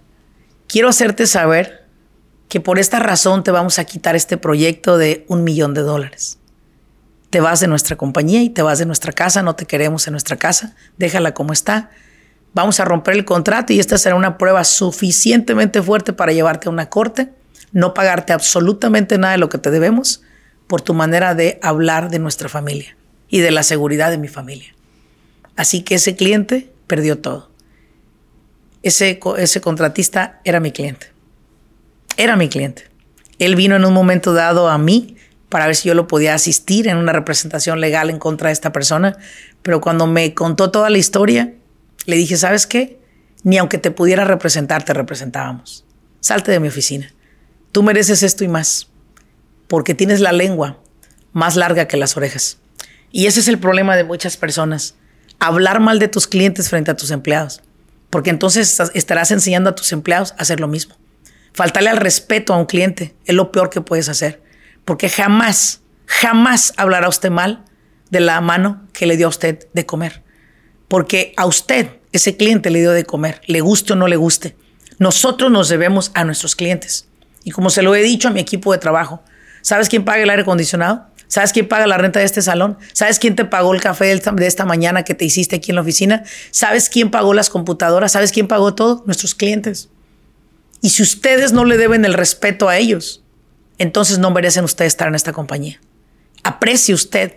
quiero 0.66 0.88
hacerte 0.88 1.26
saber 1.26 1.86
que 2.48 2.60
por 2.60 2.78
esta 2.78 2.98
razón 2.98 3.44
te 3.44 3.50
vamos 3.50 3.78
a 3.78 3.84
quitar 3.84 4.16
este 4.16 4.36
proyecto 4.36 4.96
de 4.98 5.24
un 5.28 5.44
millón 5.44 5.74
de 5.74 5.82
dólares. 5.82 6.38
Te 7.30 7.40
vas 7.40 7.60
de 7.60 7.66
nuestra 7.66 7.96
compañía 7.96 8.42
y 8.42 8.48
te 8.48 8.62
vas 8.62 8.78
de 8.78 8.86
nuestra 8.86 9.12
casa, 9.12 9.42
no 9.42 9.54
te 9.54 9.66
queremos 9.66 10.06
en 10.06 10.12
nuestra 10.12 10.36
casa, 10.36 10.74
déjala 10.96 11.34
como 11.34 11.52
está. 11.52 11.90
Vamos 12.54 12.80
a 12.80 12.86
romper 12.86 13.14
el 13.14 13.26
contrato 13.26 13.72
y 13.74 13.80
esta 13.80 13.98
será 13.98 14.14
una 14.14 14.38
prueba 14.38 14.64
suficientemente 14.64 15.82
fuerte 15.82 16.14
para 16.14 16.32
llevarte 16.32 16.68
a 16.68 16.72
una 16.72 16.88
corte, 16.88 17.30
no 17.72 17.92
pagarte 17.92 18.32
absolutamente 18.32 19.18
nada 19.18 19.32
de 19.32 19.38
lo 19.38 19.50
que 19.50 19.58
te 19.58 19.70
debemos 19.70 20.22
por 20.66 20.80
tu 20.80 20.94
manera 20.94 21.34
de 21.34 21.58
hablar 21.62 22.08
de 22.08 22.18
nuestra 22.18 22.48
familia 22.48 22.96
y 23.28 23.40
de 23.40 23.50
la 23.50 23.62
seguridad 23.62 24.10
de 24.10 24.18
mi 24.18 24.28
familia. 24.28 24.74
Así 25.56 25.82
que 25.82 25.96
ese 25.96 26.16
cliente 26.16 26.72
perdió 26.86 27.18
todo 27.18 27.50
ese, 28.82 29.20
ese 29.38 29.60
contratista 29.60 30.40
era 30.44 30.60
mi 30.60 30.72
cliente. 30.72 31.12
Era 32.16 32.36
mi 32.36 32.48
cliente. 32.48 32.84
Él 33.38 33.56
vino 33.56 33.76
en 33.76 33.84
un 33.84 33.94
momento 33.94 34.32
dado 34.32 34.68
a 34.68 34.78
mí 34.78 35.16
para 35.48 35.66
ver 35.66 35.76
si 35.76 35.88
yo 35.88 35.94
lo 35.94 36.06
podía 36.06 36.34
asistir 36.34 36.88
en 36.88 36.96
una 36.98 37.12
representación 37.12 37.80
legal 37.80 38.10
en 38.10 38.18
contra 38.18 38.48
de 38.48 38.52
esta 38.52 38.72
persona, 38.72 39.16
pero 39.62 39.80
cuando 39.80 40.06
me 40.06 40.34
contó 40.34 40.70
toda 40.70 40.90
la 40.90 40.98
historia, 40.98 41.54
le 42.04 42.16
dije, 42.16 42.36
¿sabes 42.36 42.66
qué? 42.66 42.98
Ni 43.44 43.56
aunque 43.56 43.78
te 43.78 43.90
pudiera 43.90 44.24
representar, 44.24 44.84
te 44.84 44.92
representábamos. 44.92 45.84
Salte 46.20 46.52
de 46.52 46.60
mi 46.60 46.68
oficina. 46.68 47.12
Tú 47.72 47.82
mereces 47.82 48.22
esto 48.22 48.44
y 48.44 48.48
más, 48.48 48.88
porque 49.68 49.94
tienes 49.94 50.20
la 50.20 50.32
lengua 50.32 50.80
más 51.32 51.56
larga 51.56 51.86
que 51.88 51.96
las 51.96 52.16
orejas. 52.16 52.58
Y 53.10 53.26
ese 53.26 53.40
es 53.40 53.48
el 53.48 53.58
problema 53.58 53.96
de 53.96 54.04
muchas 54.04 54.36
personas, 54.36 54.96
hablar 55.38 55.80
mal 55.80 55.98
de 55.98 56.08
tus 56.08 56.26
clientes 56.26 56.68
frente 56.68 56.90
a 56.90 56.96
tus 56.96 57.10
empleados 57.10 57.62
porque 58.10 58.30
entonces 58.30 58.80
estarás 58.94 59.30
enseñando 59.30 59.70
a 59.70 59.74
tus 59.74 59.92
empleados 59.92 60.32
a 60.32 60.42
hacer 60.42 60.60
lo 60.60 60.68
mismo. 60.68 60.96
Faltarle 61.52 61.90
al 61.90 61.96
respeto 61.96 62.54
a 62.54 62.56
un 62.56 62.66
cliente 62.66 63.14
es 63.24 63.34
lo 63.34 63.52
peor 63.52 63.70
que 63.70 63.80
puedes 63.80 64.08
hacer, 64.08 64.42
porque 64.84 65.08
jamás, 65.08 65.80
jamás 66.06 66.72
hablará 66.76 67.08
usted 67.08 67.30
mal 67.30 67.64
de 68.10 68.20
la 68.20 68.40
mano 68.40 68.86
que 68.92 69.06
le 69.06 69.16
dio 69.16 69.26
a 69.26 69.30
usted 69.30 69.68
de 69.72 69.86
comer, 69.86 70.22
porque 70.88 71.34
a 71.36 71.46
usted 71.46 71.98
ese 72.12 72.36
cliente 72.36 72.70
le 72.70 72.80
dio 72.80 72.92
de 72.92 73.04
comer, 73.04 73.40
le 73.46 73.60
guste 73.60 73.92
o 73.92 73.96
no 73.96 74.08
le 74.08 74.16
guste. 74.16 74.56
Nosotros 74.98 75.50
nos 75.50 75.68
debemos 75.68 76.10
a 76.14 76.24
nuestros 76.24 76.56
clientes. 76.56 77.08
Y 77.44 77.50
como 77.50 77.70
se 77.70 77.82
lo 77.82 77.94
he 77.94 78.02
dicho 78.02 78.28
a 78.28 78.30
mi 78.30 78.40
equipo 78.40 78.72
de 78.72 78.78
trabajo, 78.78 79.22
¿sabes 79.62 79.88
quién 79.88 80.04
paga 80.04 80.22
el 80.22 80.30
aire 80.30 80.42
acondicionado? 80.42 81.06
¿Sabes 81.28 81.52
quién 81.52 81.68
paga 81.68 81.86
la 81.86 81.98
renta 81.98 82.18
de 82.18 82.24
este 82.24 82.42
salón? 82.42 82.78
¿Sabes 82.92 83.18
quién 83.18 83.36
te 83.36 83.44
pagó 83.44 83.74
el 83.74 83.80
café 83.80 84.06
de 84.06 84.46
esta 84.46 84.64
mañana 84.64 85.04
que 85.04 85.14
te 85.14 85.26
hiciste 85.26 85.56
aquí 85.56 85.70
en 85.70 85.76
la 85.76 85.82
oficina? 85.82 86.24
¿Sabes 86.50 86.88
quién 86.88 87.10
pagó 87.10 87.34
las 87.34 87.50
computadoras? 87.50 88.12
¿Sabes 88.12 88.32
quién 88.32 88.48
pagó 88.48 88.74
todo? 88.74 89.02
Nuestros 89.06 89.34
clientes. 89.34 89.90
Y 90.80 90.90
si 90.90 91.02
ustedes 91.02 91.52
no 91.52 91.64
le 91.64 91.76
deben 91.76 92.04
el 92.04 92.14
respeto 92.14 92.68
a 92.68 92.78
ellos, 92.78 93.22
entonces 93.78 94.18
no 94.18 94.30
merecen 94.30 94.64
ustedes 94.64 94.92
estar 94.92 95.08
en 95.08 95.14
esta 95.14 95.32
compañía. 95.32 95.80
Aprecie 96.42 96.94
usted 96.94 97.34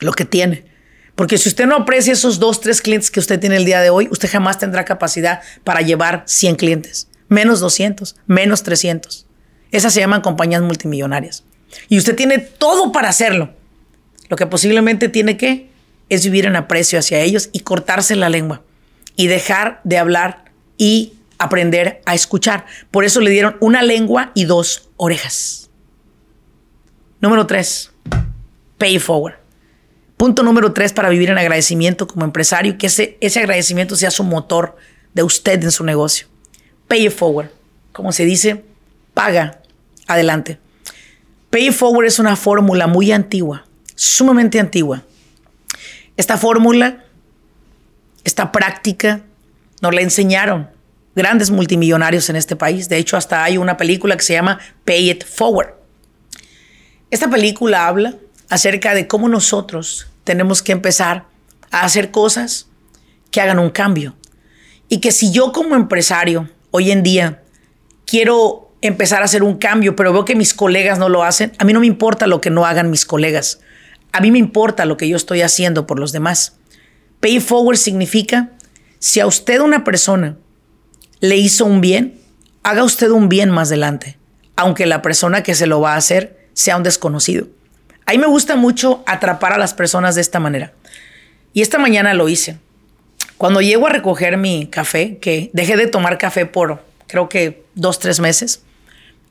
lo 0.00 0.12
que 0.12 0.24
tiene. 0.24 0.64
Porque 1.16 1.38
si 1.38 1.48
usted 1.48 1.66
no 1.66 1.76
aprecia 1.76 2.12
esos 2.12 2.38
dos, 2.38 2.60
tres 2.60 2.82
clientes 2.82 3.10
que 3.10 3.20
usted 3.20 3.38
tiene 3.40 3.56
el 3.56 3.64
día 3.64 3.80
de 3.80 3.90
hoy, 3.90 4.08
usted 4.10 4.28
jamás 4.30 4.58
tendrá 4.58 4.84
capacidad 4.84 5.40
para 5.62 5.80
llevar 5.80 6.24
100 6.26 6.56
clientes. 6.56 7.08
Menos 7.28 7.60
200, 7.60 8.16
menos 8.26 8.62
300. 8.62 9.26
Esas 9.70 9.92
se 9.92 10.00
llaman 10.00 10.20
compañías 10.20 10.62
multimillonarias. 10.62 11.44
Y 11.88 11.98
usted 11.98 12.16
tiene 12.16 12.38
todo 12.38 12.92
para 12.92 13.08
hacerlo. 13.08 13.50
Lo 14.28 14.36
que 14.36 14.46
posiblemente 14.46 15.08
tiene 15.08 15.36
que 15.36 15.70
es 16.08 16.24
vivir 16.24 16.46
en 16.46 16.56
aprecio 16.56 16.98
hacia 16.98 17.20
ellos 17.20 17.50
y 17.52 17.60
cortarse 17.60 18.16
la 18.16 18.28
lengua 18.28 18.62
y 19.16 19.26
dejar 19.26 19.80
de 19.84 19.98
hablar 19.98 20.50
y 20.76 21.14
aprender 21.38 22.02
a 22.06 22.14
escuchar. 22.14 22.66
Por 22.90 23.04
eso 23.04 23.20
le 23.20 23.30
dieron 23.30 23.56
una 23.60 23.82
lengua 23.82 24.32
y 24.34 24.44
dos 24.44 24.90
orejas. 24.96 25.70
Número 27.20 27.46
tres, 27.46 27.90
pay 28.78 28.98
forward. 28.98 29.34
Punto 30.16 30.42
número 30.42 30.72
tres 30.72 30.92
para 30.92 31.08
vivir 31.08 31.30
en 31.30 31.38
agradecimiento 31.38 32.06
como 32.06 32.24
empresario, 32.24 32.78
que 32.78 32.86
ese, 32.86 33.18
ese 33.20 33.40
agradecimiento 33.40 33.96
sea 33.96 34.10
su 34.10 34.24
motor 34.24 34.76
de 35.12 35.22
usted 35.22 35.62
en 35.62 35.70
su 35.70 35.84
negocio. 35.84 36.28
Pay 36.88 37.10
forward. 37.10 37.50
Como 37.92 38.12
se 38.12 38.24
dice, 38.24 38.64
paga 39.12 39.60
adelante. 40.06 40.58
Pay 41.54 41.70
Forward 41.70 42.06
es 42.06 42.18
una 42.18 42.34
fórmula 42.34 42.88
muy 42.88 43.12
antigua, 43.12 43.64
sumamente 43.94 44.58
antigua. 44.58 45.04
Esta 46.16 46.36
fórmula, 46.36 47.04
esta 48.24 48.50
práctica, 48.50 49.20
nos 49.80 49.94
la 49.94 50.00
enseñaron 50.00 50.68
grandes 51.14 51.52
multimillonarios 51.52 52.28
en 52.28 52.34
este 52.34 52.56
país. 52.56 52.88
De 52.88 52.96
hecho, 52.96 53.16
hasta 53.16 53.44
hay 53.44 53.56
una 53.56 53.76
película 53.76 54.16
que 54.16 54.24
se 54.24 54.32
llama 54.32 54.58
Pay 54.84 55.10
It 55.12 55.24
Forward. 55.24 55.74
Esta 57.12 57.30
película 57.30 57.86
habla 57.86 58.16
acerca 58.48 58.92
de 58.92 59.06
cómo 59.06 59.28
nosotros 59.28 60.08
tenemos 60.24 60.60
que 60.60 60.72
empezar 60.72 61.26
a 61.70 61.82
hacer 61.82 62.10
cosas 62.10 62.66
que 63.30 63.40
hagan 63.40 63.60
un 63.60 63.70
cambio. 63.70 64.16
Y 64.88 64.98
que 64.98 65.12
si 65.12 65.30
yo 65.30 65.52
como 65.52 65.76
empresario 65.76 66.50
hoy 66.72 66.90
en 66.90 67.04
día 67.04 67.44
quiero 68.06 68.63
empezar 68.86 69.22
a 69.22 69.24
hacer 69.24 69.42
un 69.42 69.56
cambio, 69.56 69.96
pero 69.96 70.12
veo 70.12 70.24
que 70.24 70.36
mis 70.36 70.52
colegas 70.52 70.98
no 70.98 71.08
lo 71.08 71.24
hacen, 71.24 71.52
a 71.58 71.64
mí 71.64 71.72
no 71.72 71.80
me 71.80 71.86
importa 71.86 72.26
lo 72.26 72.40
que 72.40 72.50
no 72.50 72.66
hagan 72.66 72.90
mis 72.90 73.06
colegas. 73.06 73.60
A 74.12 74.20
mí 74.20 74.30
me 74.30 74.38
importa 74.38 74.84
lo 74.84 74.96
que 74.96 75.08
yo 75.08 75.16
estoy 75.16 75.42
haciendo 75.42 75.86
por 75.86 75.98
los 75.98 76.12
demás. 76.12 76.58
Pay 77.20 77.40
forward 77.40 77.78
significa, 77.78 78.50
si 78.98 79.20
a 79.20 79.26
usted 79.26 79.60
una 79.60 79.84
persona 79.84 80.36
le 81.20 81.36
hizo 81.36 81.64
un 81.64 81.80
bien, 81.80 82.20
haga 82.62 82.84
usted 82.84 83.10
un 83.10 83.28
bien 83.28 83.50
más 83.50 83.68
adelante, 83.68 84.18
aunque 84.56 84.84
la 84.84 85.00
persona 85.00 85.42
que 85.42 85.54
se 85.54 85.66
lo 85.66 85.80
va 85.80 85.94
a 85.94 85.96
hacer 85.96 86.48
sea 86.52 86.76
un 86.76 86.82
desconocido. 86.82 87.48
A 88.04 88.12
mí 88.12 88.18
me 88.18 88.26
gusta 88.26 88.54
mucho 88.54 89.02
atrapar 89.06 89.54
a 89.54 89.58
las 89.58 89.72
personas 89.72 90.14
de 90.14 90.20
esta 90.20 90.40
manera. 90.40 90.74
Y 91.54 91.62
esta 91.62 91.78
mañana 91.78 92.12
lo 92.12 92.28
hice. 92.28 92.58
Cuando 93.38 93.62
llego 93.62 93.86
a 93.86 93.90
recoger 93.90 94.36
mi 94.36 94.66
café, 94.66 95.16
que 95.18 95.50
dejé 95.54 95.76
de 95.76 95.86
tomar 95.86 96.18
café 96.18 96.44
por 96.44 96.82
creo 97.06 97.28
que 97.28 97.64
dos, 97.74 97.98
tres 97.98 98.20
meses, 98.20 98.63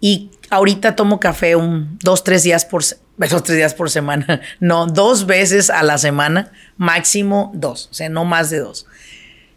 y 0.04 0.32
ahorita 0.50 0.98
tomo 0.98 1.22
café 1.22 1.56
un 1.56 1.98
dos, 2.04 2.26
tres 2.26 2.44
días 2.44 2.66
por, 2.66 2.84
dos, 3.18 3.44
tres 3.44 3.56
días 3.56 3.74
por 3.74 3.90
semana, 3.90 4.42
no, 4.60 4.86
dos 4.86 5.26
veces 5.26 5.70
a 5.70 5.82
la 5.82 5.98
semana, 5.98 6.52
máximo 6.76 7.54
dos, 7.56 7.88
o 7.90 7.94
sea, 7.94 8.10
no 8.10 8.26
más 8.26 8.50
de 8.50 8.60
dos. 8.60 8.86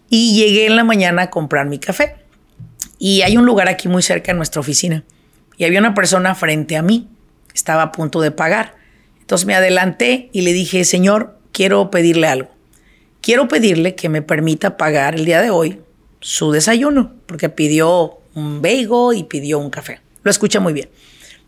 Y 0.09 0.37
llegué 0.37 0.67
en 0.67 0.77
la 0.77 0.85
mañana 0.85 1.23
a 1.23 1.31
comprar 1.31 1.67
mi 1.67 1.81
café. 1.81 2.15
Y 2.97 3.23
hay 3.23 3.37
un 3.37 3.45
lugar 3.45 3.69
aquí 3.69 3.89
muy 3.89 4.05
cerca 4.05 4.31
de 4.31 4.37
nuestra 4.37 4.61
oficina. 4.61 5.03
Y 5.57 5.65
había 5.65 5.81
una 5.81 5.95
persona 5.95 6.37
frente 6.37 6.77
a 6.77 6.83
mí. 6.83 7.09
Estaba 7.53 7.83
a 7.83 7.91
punto 7.91 8.21
de 8.21 8.31
pagar. 8.31 8.77
Entonces 9.19 9.49
me 9.49 9.57
adelanté 9.57 10.31
y 10.33 10.43
le 10.43 10.53
dije, 10.53 10.85
Señor, 10.85 11.41
quiero 11.51 11.91
pedirle 11.91 12.29
algo. 12.29 12.51
Quiero 13.21 13.49
pedirle 13.49 13.97
que 13.97 14.09
me 14.09 14.23
permita 14.23 14.77
pagar 14.77 15.17
el 15.17 15.25
día 15.25 15.43
de 15.43 15.51
hoy 15.51 15.81
su 16.21 16.53
desayuno, 16.53 17.15
porque 17.27 17.49
pidió 17.49 18.21
un 18.35 18.63
bagel 18.63 19.17
y 19.17 19.25
pidió 19.25 19.59
un 19.59 19.71
café. 19.71 20.06
Lo 20.27 20.31
escucha 20.33 20.59
muy 20.59 20.73
bien. 20.73 20.89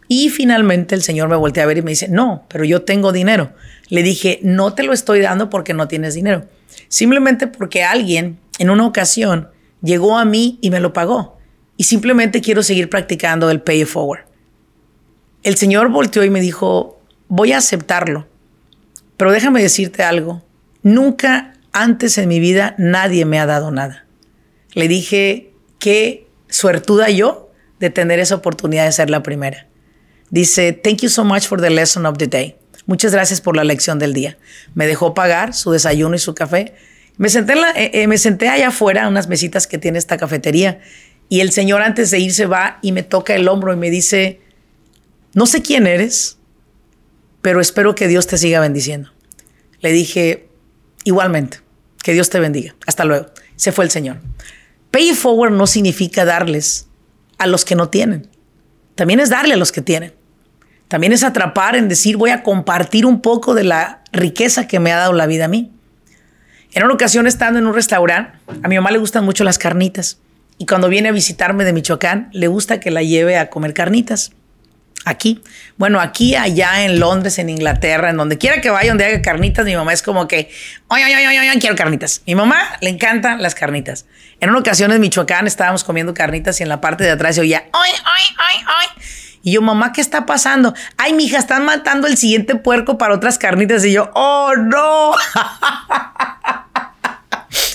Y 0.06 0.28
finalmente 0.28 0.94
el 0.94 1.02
Señor 1.02 1.28
me 1.28 1.34
voltea 1.34 1.64
a 1.64 1.66
ver 1.66 1.78
y 1.78 1.82
me 1.82 1.90
dice, 1.90 2.06
no, 2.06 2.46
pero 2.48 2.62
yo 2.62 2.82
tengo 2.82 3.10
dinero. 3.10 3.52
Le 3.88 4.04
dije, 4.04 4.38
no 4.44 4.72
te 4.72 4.84
lo 4.84 4.92
estoy 4.92 5.18
dando 5.18 5.50
porque 5.50 5.74
no 5.74 5.88
tienes 5.88 6.14
dinero. 6.14 6.46
Simplemente 6.86 7.48
porque 7.48 7.82
alguien 7.82 8.38
en 8.60 8.70
una 8.70 8.86
ocasión 8.86 9.48
llegó 9.82 10.16
a 10.16 10.24
mí 10.24 10.60
y 10.62 10.70
me 10.70 10.78
lo 10.78 10.92
pagó 10.92 11.40
y 11.76 11.84
simplemente 11.84 12.40
quiero 12.40 12.62
seguir 12.62 12.88
practicando 12.88 13.50
el 13.50 13.62
pay 13.62 13.84
forward. 13.84 14.26
El 15.42 15.56
Señor 15.56 15.88
volteó 15.88 16.22
y 16.22 16.30
me 16.30 16.40
dijo, 16.40 17.00
voy 17.26 17.50
a 17.50 17.58
aceptarlo, 17.58 18.28
pero 19.16 19.32
déjame 19.32 19.60
decirte 19.60 20.04
algo, 20.04 20.44
nunca 20.84 21.54
antes 21.72 22.16
en 22.16 22.28
mi 22.28 22.38
vida 22.38 22.76
nadie 22.78 23.24
me 23.24 23.40
ha 23.40 23.46
dado 23.46 23.72
nada. 23.72 24.06
Le 24.72 24.86
dije, 24.86 25.52
qué 25.80 26.28
suertuda 26.48 27.10
yo 27.10 27.47
de 27.80 27.90
tener 27.90 28.18
esa 28.20 28.34
oportunidad 28.34 28.84
de 28.84 28.92
ser 28.92 29.10
la 29.10 29.22
primera. 29.22 29.68
Dice, 30.30 30.72
thank 30.72 30.98
you 30.98 31.08
so 31.08 31.24
much 31.24 31.46
for 31.46 31.60
the 31.60 31.70
lesson 31.70 32.06
of 32.06 32.18
the 32.18 32.26
day. 32.26 32.56
Muchas 32.86 33.12
gracias 33.12 33.40
por 33.40 33.56
la 33.56 33.64
lección 33.64 33.98
del 33.98 34.12
día. 34.14 34.38
Me 34.74 34.86
dejó 34.86 35.14
pagar 35.14 35.54
su 35.54 35.70
desayuno 35.70 36.14
y 36.14 36.18
su 36.18 36.34
café. 36.34 36.74
Me 37.16 37.28
senté, 37.28 37.54
eh, 37.76 37.90
eh, 37.94 38.06
me 38.06 38.18
senté 38.18 38.48
allá 38.48 38.68
afuera, 38.68 39.02
en 39.02 39.08
unas 39.08 39.28
mesitas 39.28 39.66
que 39.66 39.78
tiene 39.78 39.98
esta 39.98 40.16
cafetería, 40.16 40.80
y 41.28 41.40
el 41.40 41.50
Señor 41.52 41.82
antes 41.82 42.10
de 42.10 42.18
irse 42.18 42.46
va 42.46 42.78
y 42.80 42.92
me 42.92 43.02
toca 43.02 43.34
el 43.34 43.48
hombro 43.48 43.72
y 43.72 43.76
me 43.76 43.90
dice, 43.90 44.40
no 45.34 45.46
sé 45.46 45.62
quién 45.62 45.86
eres, 45.86 46.38
pero 47.42 47.60
espero 47.60 47.94
que 47.94 48.08
Dios 48.08 48.26
te 48.26 48.38
siga 48.38 48.60
bendiciendo. 48.60 49.12
Le 49.80 49.92
dije, 49.92 50.48
igualmente, 51.04 51.58
que 52.02 52.12
Dios 52.12 52.30
te 52.30 52.40
bendiga. 52.40 52.74
Hasta 52.86 53.04
luego. 53.04 53.26
Se 53.56 53.72
fue 53.72 53.84
el 53.84 53.90
Señor. 53.90 54.18
Pay 54.90 55.12
forward 55.14 55.52
no 55.52 55.66
significa 55.66 56.24
darles 56.24 56.88
a 57.38 57.46
los 57.46 57.64
que 57.64 57.74
no 57.74 57.88
tienen. 57.88 58.29
También 58.94 59.20
es 59.20 59.31
darle 59.31 59.55
a 59.55 59.57
los 59.57 59.72
que 59.72 59.81
tienen. 59.81 60.12
También 60.88 61.12
es 61.12 61.22
atrapar 61.22 61.77
en 61.77 61.88
decir, 61.88 62.16
voy 62.16 62.31
a 62.31 62.42
compartir 62.42 63.07
un 63.07 63.20
poco 63.20 63.55
de 63.55 63.64
la 63.64 64.03
riqueza 64.12 64.66
que 64.66 64.81
me 64.81 64.92
ha 64.92 64.96
dado 64.96 65.12
la 65.12 65.27
vida 65.27 65.44
a 65.44 65.48
mí. 65.48 65.70
En 66.72 66.83
una 66.83 66.94
ocasión 66.94 67.27
estando 67.27 67.59
en 67.59 67.66
un 67.66 67.74
restaurante, 67.74 68.38
a 68.62 68.68
mi 68.68 68.77
mamá 68.77 68.90
le 68.90 68.98
gustan 68.98 69.24
mucho 69.24 69.44
las 69.44 69.59
carnitas. 69.59 70.18
Y 70.59 70.66
cuando 70.66 70.88
viene 70.88 71.09
a 71.09 71.12
visitarme 71.12 71.64
de 71.64 71.72
Michoacán, 71.72 72.29
le 72.33 72.48
gusta 72.48 72.81
que 72.81 72.90
la 72.90 73.03
lleve 73.03 73.38
a 73.38 73.48
comer 73.48 73.74
carnitas. 73.74 74.33
Aquí. 75.09 75.42
Bueno, 75.77 76.01
aquí, 76.01 76.35
allá 76.35 76.85
en 76.85 77.01
Londres, 77.01 77.38
en 77.38 77.49
Inglaterra, 77.49 78.11
en 78.11 78.16
donde 78.16 78.37
quiera 78.37 78.61
que 78.61 78.71
vaya, 78.71 78.90
donde 78.90 79.07
haga 79.07 79.23
carnitas, 79.23 79.64
mi 79.64 79.75
mamá 79.75 79.92
es 79.92 80.03
como 80.03 80.29
que, 80.29 80.51
oye, 80.88 81.05
oye, 81.05 81.29
oye, 81.29 81.40
oye, 81.40 81.61
quiero 81.61 81.77
carnitas. 81.77 82.23
Mi 82.27 82.35
mamá 82.35 82.77
le 82.81 82.90
encantan 82.90 83.42
las 83.42 83.55
carnitas. 83.55 84.07
En 84.40 84.51
una 84.51 84.59
ocasión 84.59 84.92
en 84.92 85.01
Michoacán 85.01 85.47
estábamos 85.47 85.85
comiendo 85.85 86.14
carnitas 86.14 86.61
y 86.61 86.62
en 86.62 86.68
la 86.68 86.81
parte 86.81 87.05
de 87.05 87.11
atrás 87.11 87.37
se 87.37 87.40
oía, 87.40 87.68
oye, 87.73 87.92
oye, 87.92 88.37
oye, 88.38 88.64
oye. 88.64 89.05
Y 89.42 89.53
yo, 89.53 89.62
mamá, 89.62 89.92
¿qué 89.92 90.01
está 90.01 90.27
pasando? 90.27 90.75
Ay, 90.97 91.14
mija, 91.14 91.38
están 91.38 91.64
matando 91.64 92.07
el 92.07 92.16
siguiente 92.16 92.55
puerco 92.55 92.99
para 92.99 93.14
otras 93.14 93.38
carnitas. 93.38 93.85
Y 93.85 93.92
yo, 93.92 94.11
oh, 94.14 94.55
no. 94.57 95.12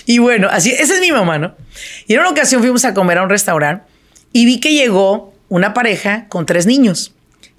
y 0.05 0.19
bueno, 0.19 0.49
así, 0.51 0.71
esa 0.71 0.93
es 0.93 0.99
mi 0.99 1.11
mamá, 1.11 1.39
¿no? 1.39 1.55
Y 2.07 2.13
en 2.13 2.19
una 2.19 2.29
ocasión 2.29 2.61
fuimos 2.61 2.85
a 2.85 2.93
comer 2.93 3.17
a 3.17 3.23
un 3.23 3.29
restaurante 3.29 3.85
y 4.33 4.45
vi 4.45 4.59
que 4.59 4.73
llegó 4.73 5.33
una 5.49 5.73
pareja 5.73 6.27
con 6.29 6.45
tres 6.45 6.65
niños. 6.65 7.13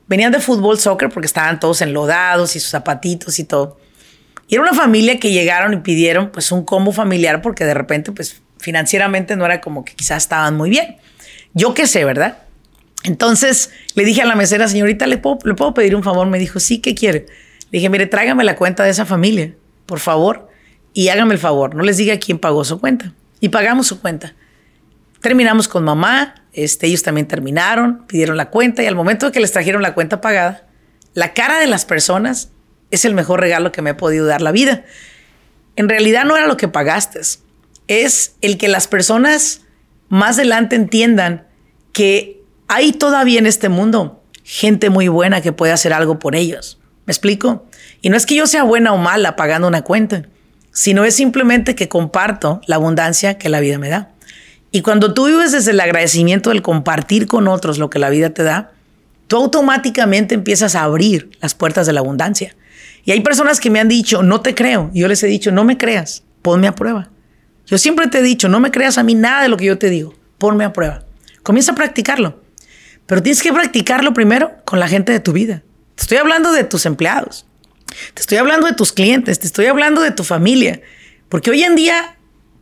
Venían 0.07 0.33
de 0.33 0.41
fútbol, 0.41 0.79
soccer, 0.79 1.09
porque 1.09 1.27
estaban 1.27 1.61
todos 1.61 1.81
enlodados 1.81 2.57
y 2.57 2.61
sus 2.61 2.71
zapatitos 2.71 3.39
y 3.39 3.45
todo. 3.45 3.79
Y 4.49 4.55
era 4.55 4.63
una 4.63 4.75
familia 4.75 5.19
que 5.19 5.33
llegaron 5.33 5.73
y 5.73 5.79
pidieron 5.79 6.31
pues 6.31 6.53
un 6.53 6.65
combo 6.65 6.93
familiar 6.93 7.41
porque 7.41 7.65
de 7.65 7.75
repente 7.75 8.13
pues 8.13 8.43
financieramente 8.59 9.37
no 9.37 9.45
era 9.45 9.61
como 9.61 9.85
que 9.85 9.95
quizás 9.95 10.25
estaban 10.25 10.57
muy 10.57 10.71
bien. 10.71 10.97
Yo 11.55 11.75
qué 11.75 11.87
sé, 11.87 12.05
¿verdad? 12.05 12.39
Entonces 13.05 13.71
le 13.95 14.05
dije 14.05 14.23
a 14.23 14.27
la 14.27 14.35
mesera, 14.35 14.67
señorita, 14.69 15.07
¿le 15.07 15.19
puedo, 15.19 15.39
¿le 15.45 15.55
puedo 15.55 15.75
pedir 15.75 15.95
un 15.95 16.03
favor? 16.03 16.27
Me 16.27 16.39
dijo, 16.39 16.61
sí, 16.61 16.79
¿qué 16.79 16.95
quiere? 16.95 17.27
Le 17.71 17.79
dije, 17.79 17.89
mire, 17.89 18.07
tráigame 18.07 18.45
la 18.45 18.57
cuenta 18.57 18.85
de 18.85 18.91
esa 18.91 19.05
familia, 19.05 19.55
por 19.87 20.01
favor, 20.01 20.49
y 20.93 21.09
hágame 21.09 21.35
el 21.35 21.41
favor, 21.41 21.75
no 21.75 21.83
les 21.83 21.97
diga 21.97 22.19
quién 22.19 22.39
pagó 22.39 22.65
su 22.65 22.81
cuenta 22.81 23.13
y 23.41 23.51
pagamos 23.51 23.87
su 23.87 24.01
cuenta. 24.01 24.35
Terminamos 25.21 25.69
con 25.69 25.85
mamá, 25.85 26.44
este, 26.55 26.87
ellos 26.87 27.03
también 27.03 27.27
terminaron, 27.27 28.07
pidieron 28.07 28.37
la 28.37 28.51
cuenta 28.51 28.83
y 28.83 28.87
al 28.87 28.95
momento 28.95 29.27
de 29.27 29.33
que 29.33 29.41
les 29.41 29.53
trajeron 29.53 29.83
la 29.83 29.95
cuenta 29.95 30.21
pagada, 30.21 30.67
la 31.13 31.35
cara 31.35 31.59
de 31.59 31.67
las 31.67 31.85
personas 31.85 32.51
es 32.91 33.05
el 33.05 33.15
mejor 33.15 33.41
regalo 33.41 33.73
que 33.73 33.83
me 33.83 33.91
ha 33.91 33.97
podido 33.97 34.27
dar 34.27 34.41
la 34.41 34.53
vida. 34.53 34.85
En 35.77 35.89
realidad 35.89 36.25
no 36.25 36.37
era 36.37 36.47
lo 36.47 36.57
que 36.57 36.69
pagaste, 36.69 37.21
es 37.89 38.37
el 38.41 38.57
que 38.57 38.69
las 38.69 38.89
personas 38.89 39.63
más 40.09 40.39
adelante 40.39 40.77
entiendan 40.77 41.47
que 41.93 42.43
hay 42.69 42.93
todavía 42.93 43.39
en 43.39 43.47
este 43.47 43.69
mundo 43.69 44.23
gente 44.43 44.91
muy 44.91 45.09
buena 45.09 45.41
que 45.41 45.53
puede 45.53 45.73
hacer 45.73 45.93
algo 45.93 46.19
por 46.19 46.37
ellos. 46.37 46.79
¿Me 47.07 47.13
explico? 47.13 47.67
Y 48.01 48.09
no 48.09 48.17
es 48.17 48.27
que 48.27 48.35
yo 48.35 48.47
sea 48.47 48.63
buena 48.63 48.93
o 48.93 48.99
mala 48.99 49.37
pagando 49.37 49.69
una 49.69 49.83
cuenta 49.83 50.25
sino 50.75 51.05
es 51.05 51.15
simplemente 51.15 51.77
que 51.77 51.89
comparto 51.89 52.61
la 52.67 52.77
abundancia 52.77 53.39
que 53.39 53.49
la 53.49 53.61
vida 53.61 53.79
me 53.79 53.89
da. 53.89 54.11
Y 54.75 54.83
cuando 54.83 55.15
tú 55.15 55.27
vives 55.27 55.53
desde 55.53 55.71
el 55.71 55.79
agradecimiento 55.79 56.51
del 56.51 56.61
compartir 56.61 57.29
con 57.29 57.47
otros 57.47 57.79
lo 57.79 57.91
que 57.91 58.01
la 58.01 58.11
vida 58.11 58.31
te 58.31 58.43
da, 58.43 58.73
tú 59.29 59.37
automáticamente 59.37 60.35
empiezas 60.35 60.75
a 60.75 60.83
abrir 60.83 61.31
las 61.41 61.55
puertas 61.55 61.87
de 61.87 61.93
la 61.93 62.01
abundancia. 62.01 62.57
Y 63.05 63.13
hay 63.13 63.21
personas 63.21 63.61
que 63.61 63.71
me 63.71 63.79
han 63.79 63.87
dicho, 63.87 64.25
no 64.25 64.41
te 64.41 64.57
creo. 64.57 64.91
Yo 64.93 65.07
les 65.07 65.23
he 65.23 65.29
dicho, 65.29 65.53
no 65.53 65.63
me 65.63 65.79
creas, 65.79 66.25
ponme 66.43 66.67
a 66.67 66.75
prueba. 66.75 67.09
Yo 67.67 67.79
siempre 67.79 68.09
te 68.09 68.19
he 68.19 68.23
dicho, 68.23 68.49
no 68.49 68.59
me 68.59 68.73
creas 68.73 68.99
a 68.99 69.05
mí 69.05 69.15
nada 69.15 69.45
de 69.45 69.49
lo 69.49 69.57
que 69.57 69.67
yo 69.67 69.79
te 69.79 69.91
digo, 69.91 70.13
ponme 70.39 70.65
a 70.65 70.73
prueba. 70.73 71.05
Comienza 71.45 71.71
a 71.71 71.77
practicarlo. 71.77 72.43
Pero 73.07 73.23
tienes 73.23 73.45
que 73.45 73.53
practicarlo 73.53 74.13
primero 74.13 74.57
con 74.65 74.81
la 74.81 74.89
gente 74.89 75.13
de 75.13 75.21
tu 75.21 75.33
vida. 75.33 75.63
Te 75.95 76.03
estoy 76.03 76.19
hablando 76.19 76.51
de 76.51 76.65
tus 76.65 76.85
empleados. 76.85 77.47
Te 78.13 78.23
estoy 78.23 78.39
hablando 78.39 78.67
de 78.67 78.73
tus 78.73 78.91
clientes, 78.91 79.39
te 79.39 79.47
estoy 79.47 79.67
hablando 79.67 80.01
de 80.01 80.11
tu 80.11 80.25
familia. 80.25 80.81
Porque 81.29 81.53
hoy 81.53 81.63
en 81.63 81.77
día, 81.77 82.14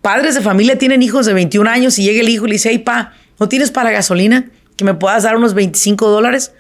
padres 0.03 0.35
de 0.35 0.41
familia 0.43 0.77
tienen 0.77 1.01
hijos 1.03 1.27
de 1.27 1.33
21 1.33 1.71
años 1.71 1.99
y 1.99 2.05
llega 2.05 2.21
el 2.21 2.29
hijo 2.29 2.45
y 2.45 2.49
le 2.49 2.55
dice, 2.55 2.71
hey, 2.71 2.79
pa, 2.79 3.15
¿no 3.39 3.49
tienes 3.49 3.71
para 3.71 3.91
gasolina? 3.91 4.51
Que 4.77 4.85
me 4.85 4.95
puedas 4.95 5.23
dar 5.23 5.37
unos 5.37 5.55
25 5.55 6.09
dólares. 6.11 6.53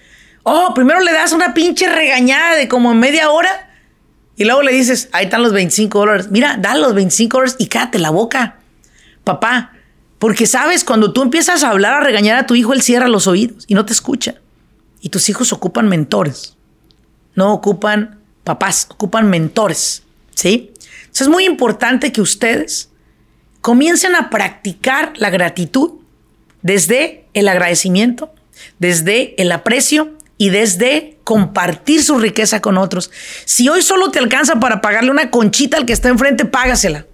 Oh, 0.44 0.72
primero 0.74 1.00
le 1.00 1.12
das 1.12 1.32
una 1.32 1.52
pinche 1.52 1.88
regañada 1.88 2.54
de 2.56 2.68
como 2.68 2.94
media 2.94 3.30
hora 3.30 3.68
y 4.36 4.44
luego 4.44 4.62
le 4.62 4.72
dices, 4.72 5.08
ahí 5.12 5.24
están 5.24 5.42
los 5.42 5.52
25 5.52 5.98
dólares. 5.98 6.28
Mira, 6.30 6.56
da 6.56 6.74
los 6.74 6.94
25 6.94 7.36
dólares 7.36 7.56
y 7.58 7.66
cállate 7.66 7.98
la 7.98 8.10
boca. 8.10 8.56
Papá, 9.24 9.72
porque 10.18 10.46
sabes, 10.46 10.84
cuando 10.84 11.12
tú 11.12 11.22
empiezas 11.22 11.64
a 11.64 11.70
hablar, 11.70 11.94
a 11.94 12.00
regañar 12.00 12.38
a 12.38 12.46
tu 12.46 12.54
hijo, 12.54 12.72
él 12.72 12.82
cierra 12.82 13.08
los 13.08 13.26
oídos 13.26 13.64
y 13.66 13.74
no 13.74 13.84
te 13.84 13.92
escucha. 13.92 14.36
Y 15.00 15.08
tus 15.08 15.28
hijos 15.28 15.52
ocupan 15.52 15.88
mentores, 15.88 16.56
no 17.34 17.52
ocupan 17.52 18.20
papás, 18.44 18.86
ocupan 18.88 19.28
mentores, 19.28 20.04
¿sí? 20.34 20.72
Entonces 21.00 21.22
es 21.22 21.28
muy 21.28 21.44
importante 21.44 22.12
que 22.12 22.20
ustedes 22.20 22.91
comiencen 23.62 24.14
a 24.14 24.28
practicar 24.28 25.14
la 25.16 25.30
gratitud 25.30 25.92
desde 26.60 27.24
el 27.32 27.48
agradecimiento, 27.48 28.34
desde 28.78 29.40
el 29.40 29.50
aprecio 29.50 30.12
y 30.36 30.50
desde 30.50 31.16
compartir 31.24 32.02
su 32.02 32.18
riqueza 32.18 32.60
con 32.60 32.76
otros. 32.76 33.10
Si 33.44 33.68
hoy 33.68 33.80
solo 33.80 34.10
te 34.10 34.18
alcanza 34.18 34.60
para 34.60 34.80
pagarle 34.80 35.10
una 35.10 35.30
conchita 35.30 35.78
al 35.78 35.86
que 35.86 35.92
está 35.92 36.08
enfrente, 36.08 36.44
págasela. 36.44 37.06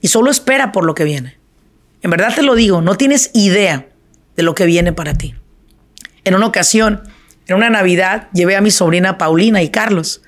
Y 0.00 0.08
solo 0.08 0.30
espera 0.30 0.72
por 0.72 0.84
lo 0.84 0.94
que 0.94 1.04
viene. 1.04 1.38
En 2.00 2.10
verdad 2.10 2.34
te 2.34 2.42
lo 2.42 2.54
digo, 2.54 2.80
no 2.80 2.96
tienes 2.96 3.30
idea 3.34 3.86
de 4.34 4.42
lo 4.42 4.54
que 4.54 4.66
viene 4.66 4.92
para 4.92 5.14
ti. 5.14 5.34
En 6.24 6.34
una 6.34 6.46
ocasión, 6.46 7.02
en 7.46 7.56
una 7.56 7.70
Navidad 7.70 8.28
llevé 8.32 8.56
a 8.56 8.60
mi 8.62 8.70
sobrina 8.70 9.18
Paulina 9.18 9.62
y 9.62 9.70
Carlos 9.70 10.22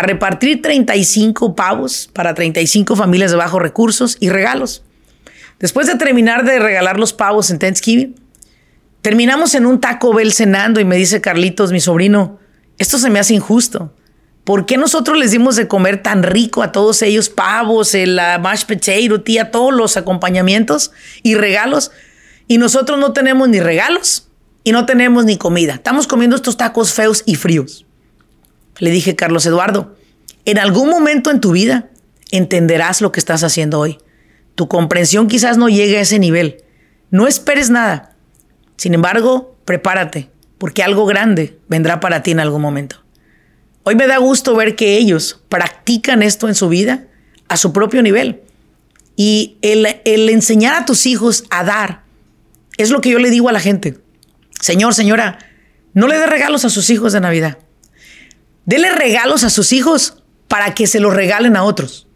a 0.00 0.02
repartir 0.02 0.62
35 0.62 1.54
pavos 1.54 2.10
para 2.12 2.34
35 2.34 2.96
familias 2.96 3.30
de 3.30 3.36
bajos 3.36 3.62
recursos 3.62 4.16
y 4.20 4.28
regalos. 4.28 4.82
Después 5.58 5.86
de 5.86 5.96
terminar 5.96 6.44
de 6.44 6.58
regalar 6.58 6.98
los 6.98 7.12
pavos 7.12 7.50
en 7.50 7.58
Thanksgiving, 7.58 8.14
Terminamos 9.02 9.54
en 9.54 9.64
un 9.64 9.80
Taco 9.80 10.12
Bell 10.12 10.32
cenando 10.32 10.78
y 10.78 10.84
me 10.84 10.96
dice 10.96 11.22
Carlitos, 11.22 11.72
mi 11.72 11.80
sobrino, 11.80 12.38
esto 12.76 12.98
se 12.98 13.08
me 13.08 13.18
hace 13.18 13.34
injusto. 13.34 13.94
¿Por 14.44 14.66
qué 14.66 14.76
nosotros 14.76 15.16
les 15.16 15.30
dimos 15.30 15.56
de 15.56 15.68
comer 15.68 16.02
tan 16.02 16.22
rico 16.22 16.62
a 16.62 16.72
todos 16.72 17.00
ellos 17.02 17.30
pavos, 17.30 17.94
el 17.94 18.20
mashed 18.40 18.66
potato, 18.66 19.22
tía, 19.22 19.50
todos 19.50 19.72
los 19.72 19.96
acompañamientos 19.96 20.92
y 21.22 21.34
regalos? 21.34 21.92
Y 22.46 22.58
nosotros 22.58 22.98
no 22.98 23.12
tenemos 23.12 23.48
ni 23.48 23.60
regalos 23.60 24.28
y 24.64 24.72
no 24.72 24.84
tenemos 24.84 25.24
ni 25.24 25.38
comida. 25.38 25.74
Estamos 25.74 26.06
comiendo 26.06 26.36
estos 26.36 26.58
tacos 26.58 26.92
feos 26.92 27.22
y 27.24 27.36
fríos. 27.36 27.86
Le 28.80 28.90
dije, 28.90 29.14
Carlos 29.14 29.46
Eduardo, 29.46 29.96
en 30.44 30.58
algún 30.58 30.90
momento 30.90 31.30
en 31.30 31.40
tu 31.40 31.52
vida 31.52 31.90
entenderás 32.32 33.00
lo 33.00 33.12
que 33.12 33.20
estás 33.20 33.44
haciendo 33.44 33.78
hoy. 33.78 33.98
Tu 34.56 34.66
comprensión 34.66 35.28
quizás 35.28 35.56
no 35.56 35.68
llegue 35.68 35.98
a 35.98 36.02
ese 36.02 36.18
nivel. 36.18 36.64
No 37.10 37.28
esperes 37.28 37.70
nada. 37.70 38.16
Sin 38.76 38.94
embargo, 38.94 39.56
prepárate, 39.64 40.30
porque 40.58 40.82
algo 40.82 41.06
grande 41.06 41.58
vendrá 41.68 42.00
para 42.00 42.22
ti 42.22 42.32
en 42.32 42.40
algún 42.40 42.62
momento. 42.62 43.04
Hoy 43.82 43.94
me 43.94 44.06
da 44.06 44.18
gusto 44.18 44.54
ver 44.54 44.76
que 44.76 44.96
ellos 44.96 45.40
practican 45.48 46.22
esto 46.22 46.48
en 46.48 46.54
su 46.54 46.68
vida 46.68 47.06
a 47.48 47.56
su 47.56 47.72
propio 47.72 48.02
nivel. 48.02 48.42
Y 49.16 49.58
el, 49.60 49.86
enseñar 50.30 50.74
a 50.74 50.86
tus 50.86 51.06
hijos 51.06 51.44
a 51.50 51.64
dar 51.64 52.04
es 52.78 52.90
lo 52.90 53.00
que 53.00 53.10
yo 53.10 53.18
le 53.18 53.30
digo 53.30 53.48
a 53.48 53.52
la 53.52 53.60
gente. 53.60 53.98
Señor, 54.60 54.94
señora, 54.94 55.38
no 55.92 56.06
le 56.06 56.18
dé 56.18 56.26
regalos 56.26 56.64
a 56.64 56.70
sus 56.70 56.88
hijos 56.90 57.12
de 57.12 57.20
Navidad. 57.20 57.58
Dele 58.64 58.90
regalos 58.92 59.44
a 59.44 59.50
sus 59.50 59.72
hijos 59.72 60.22
para 60.48 60.74
que 60.74 60.86
se 60.86 61.00
los 61.00 61.14
regalen 61.14 61.56
a 61.56 61.64
otros. 61.64 62.08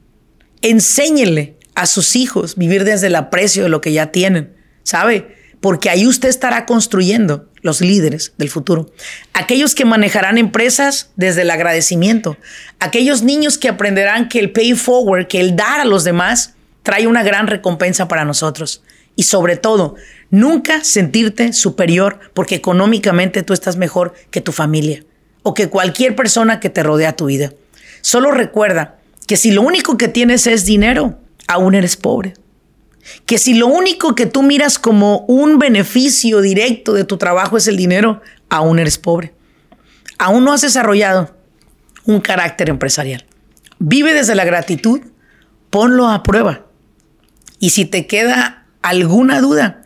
Enséñele 0.63 1.57
a 1.75 1.87
sus 1.87 2.17
hijos 2.17 2.57
vivir 2.57 2.85
desde 2.85 3.09
el 3.09 3.17
aprecio 3.17 3.63
de 3.63 3.69
lo 3.69 3.81
que 3.81 3.93
ya 3.93 4.13
tienen, 4.13 4.55
¿sabe? 4.83 5.37
Porque 5.61 5.91
ahí 5.91 6.07
usted 6.07 6.29
estará 6.29 6.67
construyendo 6.67 7.49
los 7.63 7.81
líderes 7.81 8.35
del 8.37 8.51
futuro. 8.51 8.93
Aquellos 9.33 9.75
que 9.75 9.85
manejarán 9.85 10.37
empresas 10.37 11.11
desde 11.17 11.43
el 11.43 11.51
agradecimiento. 11.51 12.37
Aquellos 12.79 13.23
niños 13.23 13.57
que 13.57 13.69
aprenderán 13.69 14.29
que 14.29 14.39
el 14.41 14.53
pay 14.53 14.75
forward, 14.75 15.27
que 15.27 15.41
el 15.41 15.57
dar 15.57 15.81
a 15.81 15.85
los 15.87 16.05
demás, 16.05 16.55
trae 16.83 17.07
una 17.07 17.23
gran 17.23 17.47
recompensa 17.47 18.09
para 18.09 18.27
nosotros. 18.27 18.83
Y 19.17 19.23
sobre 19.23 19.57
todo, 19.57 19.95
nunca 20.31 20.85
sentirte 20.85 21.53
superior 21.53 22.19
porque 22.35 22.57
económicamente 22.57 23.43
tú 23.43 23.55
estás 23.55 23.77
mejor 23.77 24.13
que 24.31 24.43
tu 24.43 24.53
familia 24.53 25.05
o 25.45 25.55
que 25.55 25.69
cualquier 25.69 26.17
persona 26.17 26.59
que 26.59 26.71
te 26.71 26.83
rodea 26.83 27.15
tu 27.15 27.27
vida. 27.27 27.53
Solo 28.01 28.33
recuerda 28.33 28.99
que 29.29 29.37
si 29.37 29.53
lo 29.53 29.63
único 29.63 29.97
que 29.97 30.09
tienes 30.09 30.49
es 30.49 30.65
dinero, 30.65 31.21
aún 31.47 31.77
eres 31.77 31.97
pobre 31.97 32.35
que 33.27 33.39
si 33.39 33.55
lo 33.55 33.67
único 33.67 34.15
que 34.15 34.27
tú 34.27 34.43
miras 34.43 34.79
como 34.79 35.21
un 35.27 35.59
beneficio 35.59 36.41
directo 36.41 36.93
de 36.93 37.05
tu 37.05 37.17
trabajo 37.17 37.57
es 37.57 37.69
el 37.69 37.77
dinero, 37.77 38.23
aún 38.49 38.79
eres 38.79 38.99
pobre. 38.99 39.35
Aún 40.19 40.45
no 40.45 40.53
has 40.53 40.63
desarrollado 40.63 41.37
un 42.05 42.21
carácter 42.21 42.71
empresarial. 42.71 43.25
Vive 43.79 44.15
desde 44.15 44.35
la 44.35 44.45
gratitud, 44.45 45.01
ponlo 45.71 46.09
a 46.09 46.23
prueba. 46.23 46.67
Y 47.59 47.71
si 47.71 47.85
te 47.85 48.07
queda 48.07 48.67
alguna 48.83 49.41
duda, 49.41 49.83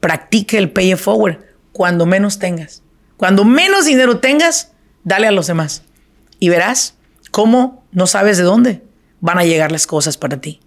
practique 0.00 0.58
el 0.58 0.70
pay 0.70 0.92
it 0.92 0.98
forward 0.98 1.38
cuando 1.72 2.06
menos 2.06 2.38
tengas. 2.38 2.82
Cuando 3.16 3.44
menos 3.44 3.84
dinero 3.84 4.18
tengas, 4.18 4.72
dale 5.06 5.28
a 5.28 5.30
los 5.30 5.46
demás. 5.46 5.82
Y 6.38 6.50
verás 6.50 6.94
cómo 7.30 7.86
no 7.92 8.06
sabes 8.06 8.36
de 8.36 8.42
dónde 8.42 8.82
van 9.20 9.38
a 9.38 9.44
llegar 9.44 9.72
las 9.72 9.86
cosas 9.86 10.18
para 10.18 10.38
ti. 10.42 10.60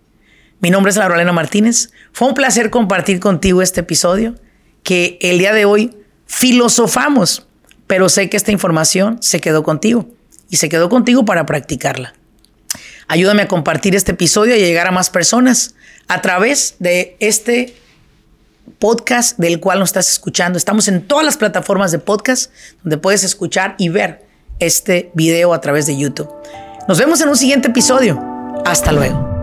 Mi 0.61 0.71
nombre 0.71 0.89
es 0.89 0.97
Laurelena 0.97 1.31
Martínez. 1.31 1.91
Fue 2.11 2.27
un 2.27 2.33
placer 2.33 2.71
compartir 2.71 3.19
contigo 3.19 3.61
este 3.61 3.81
episodio 3.81 4.35
que 4.81 5.19
el 5.21 5.37
día 5.37 5.53
de 5.53 5.65
hoy 5.65 5.95
filosofamos, 6.25 7.45
pero 7.85 8.09
sé 8.09 8.29
que 8.29 8.37
esta 8.37 8.51
información 8.51 9.21
se 9.21 9.41
quedó 9.41 9.61
contigo 9.61 10.09
y 10.49 10.55
se 10.55 10.69
quedó 10.69 10.89
contigo 10.89 11.25
para 11.25 11.45
practicarla. 11.45 12.13
Ayúdame 13.07 13.43
a 13.43 13.47
compartir 13.47 13.95
este 13.95 14.13
episodio 14.13 14.55
y 14.55 14.59
llegar 14.59 14.87
a 14.87 14.91
más 14.91 15.09
personas 15.09 15.75
a 16.07 16.21
través 16.21 16.75
de 16.79 17.17
este 17.19 17.75
podcast 18.79 19.37
del 19.37 19.59
cual 19.59 19.79
nos 19.79 19.89
estás 19.89 20.09
escuchando. 20.09 20.57
Estamos 20.57 20.87
en 20.87 21.05
todas 21.05 21.25
las 21.25 21.35
plataformas 21.35 21.91
de 21.91 21.99
podcast 21.99 22.51
donde 22.83 22.97
puedes 22.97 23.23
escuchar 23.23 23.75
y 23.77 23.89
ver 23.89 24.28
este 24.59 25.11
video 25.13 25.53
a 25.53 25.61
través 25.61 25.85
de 25.85 25.97
YouTube. 25.97 26.29
Nos 26.87 26.99
vemos 26.99 27.21
en 27.21 27.29
un 27.29 27.37
siguiente 27.37 27.69
episodio. 27.69 28.19
Hasta 28.65 28.91
luego. 28.91 29.38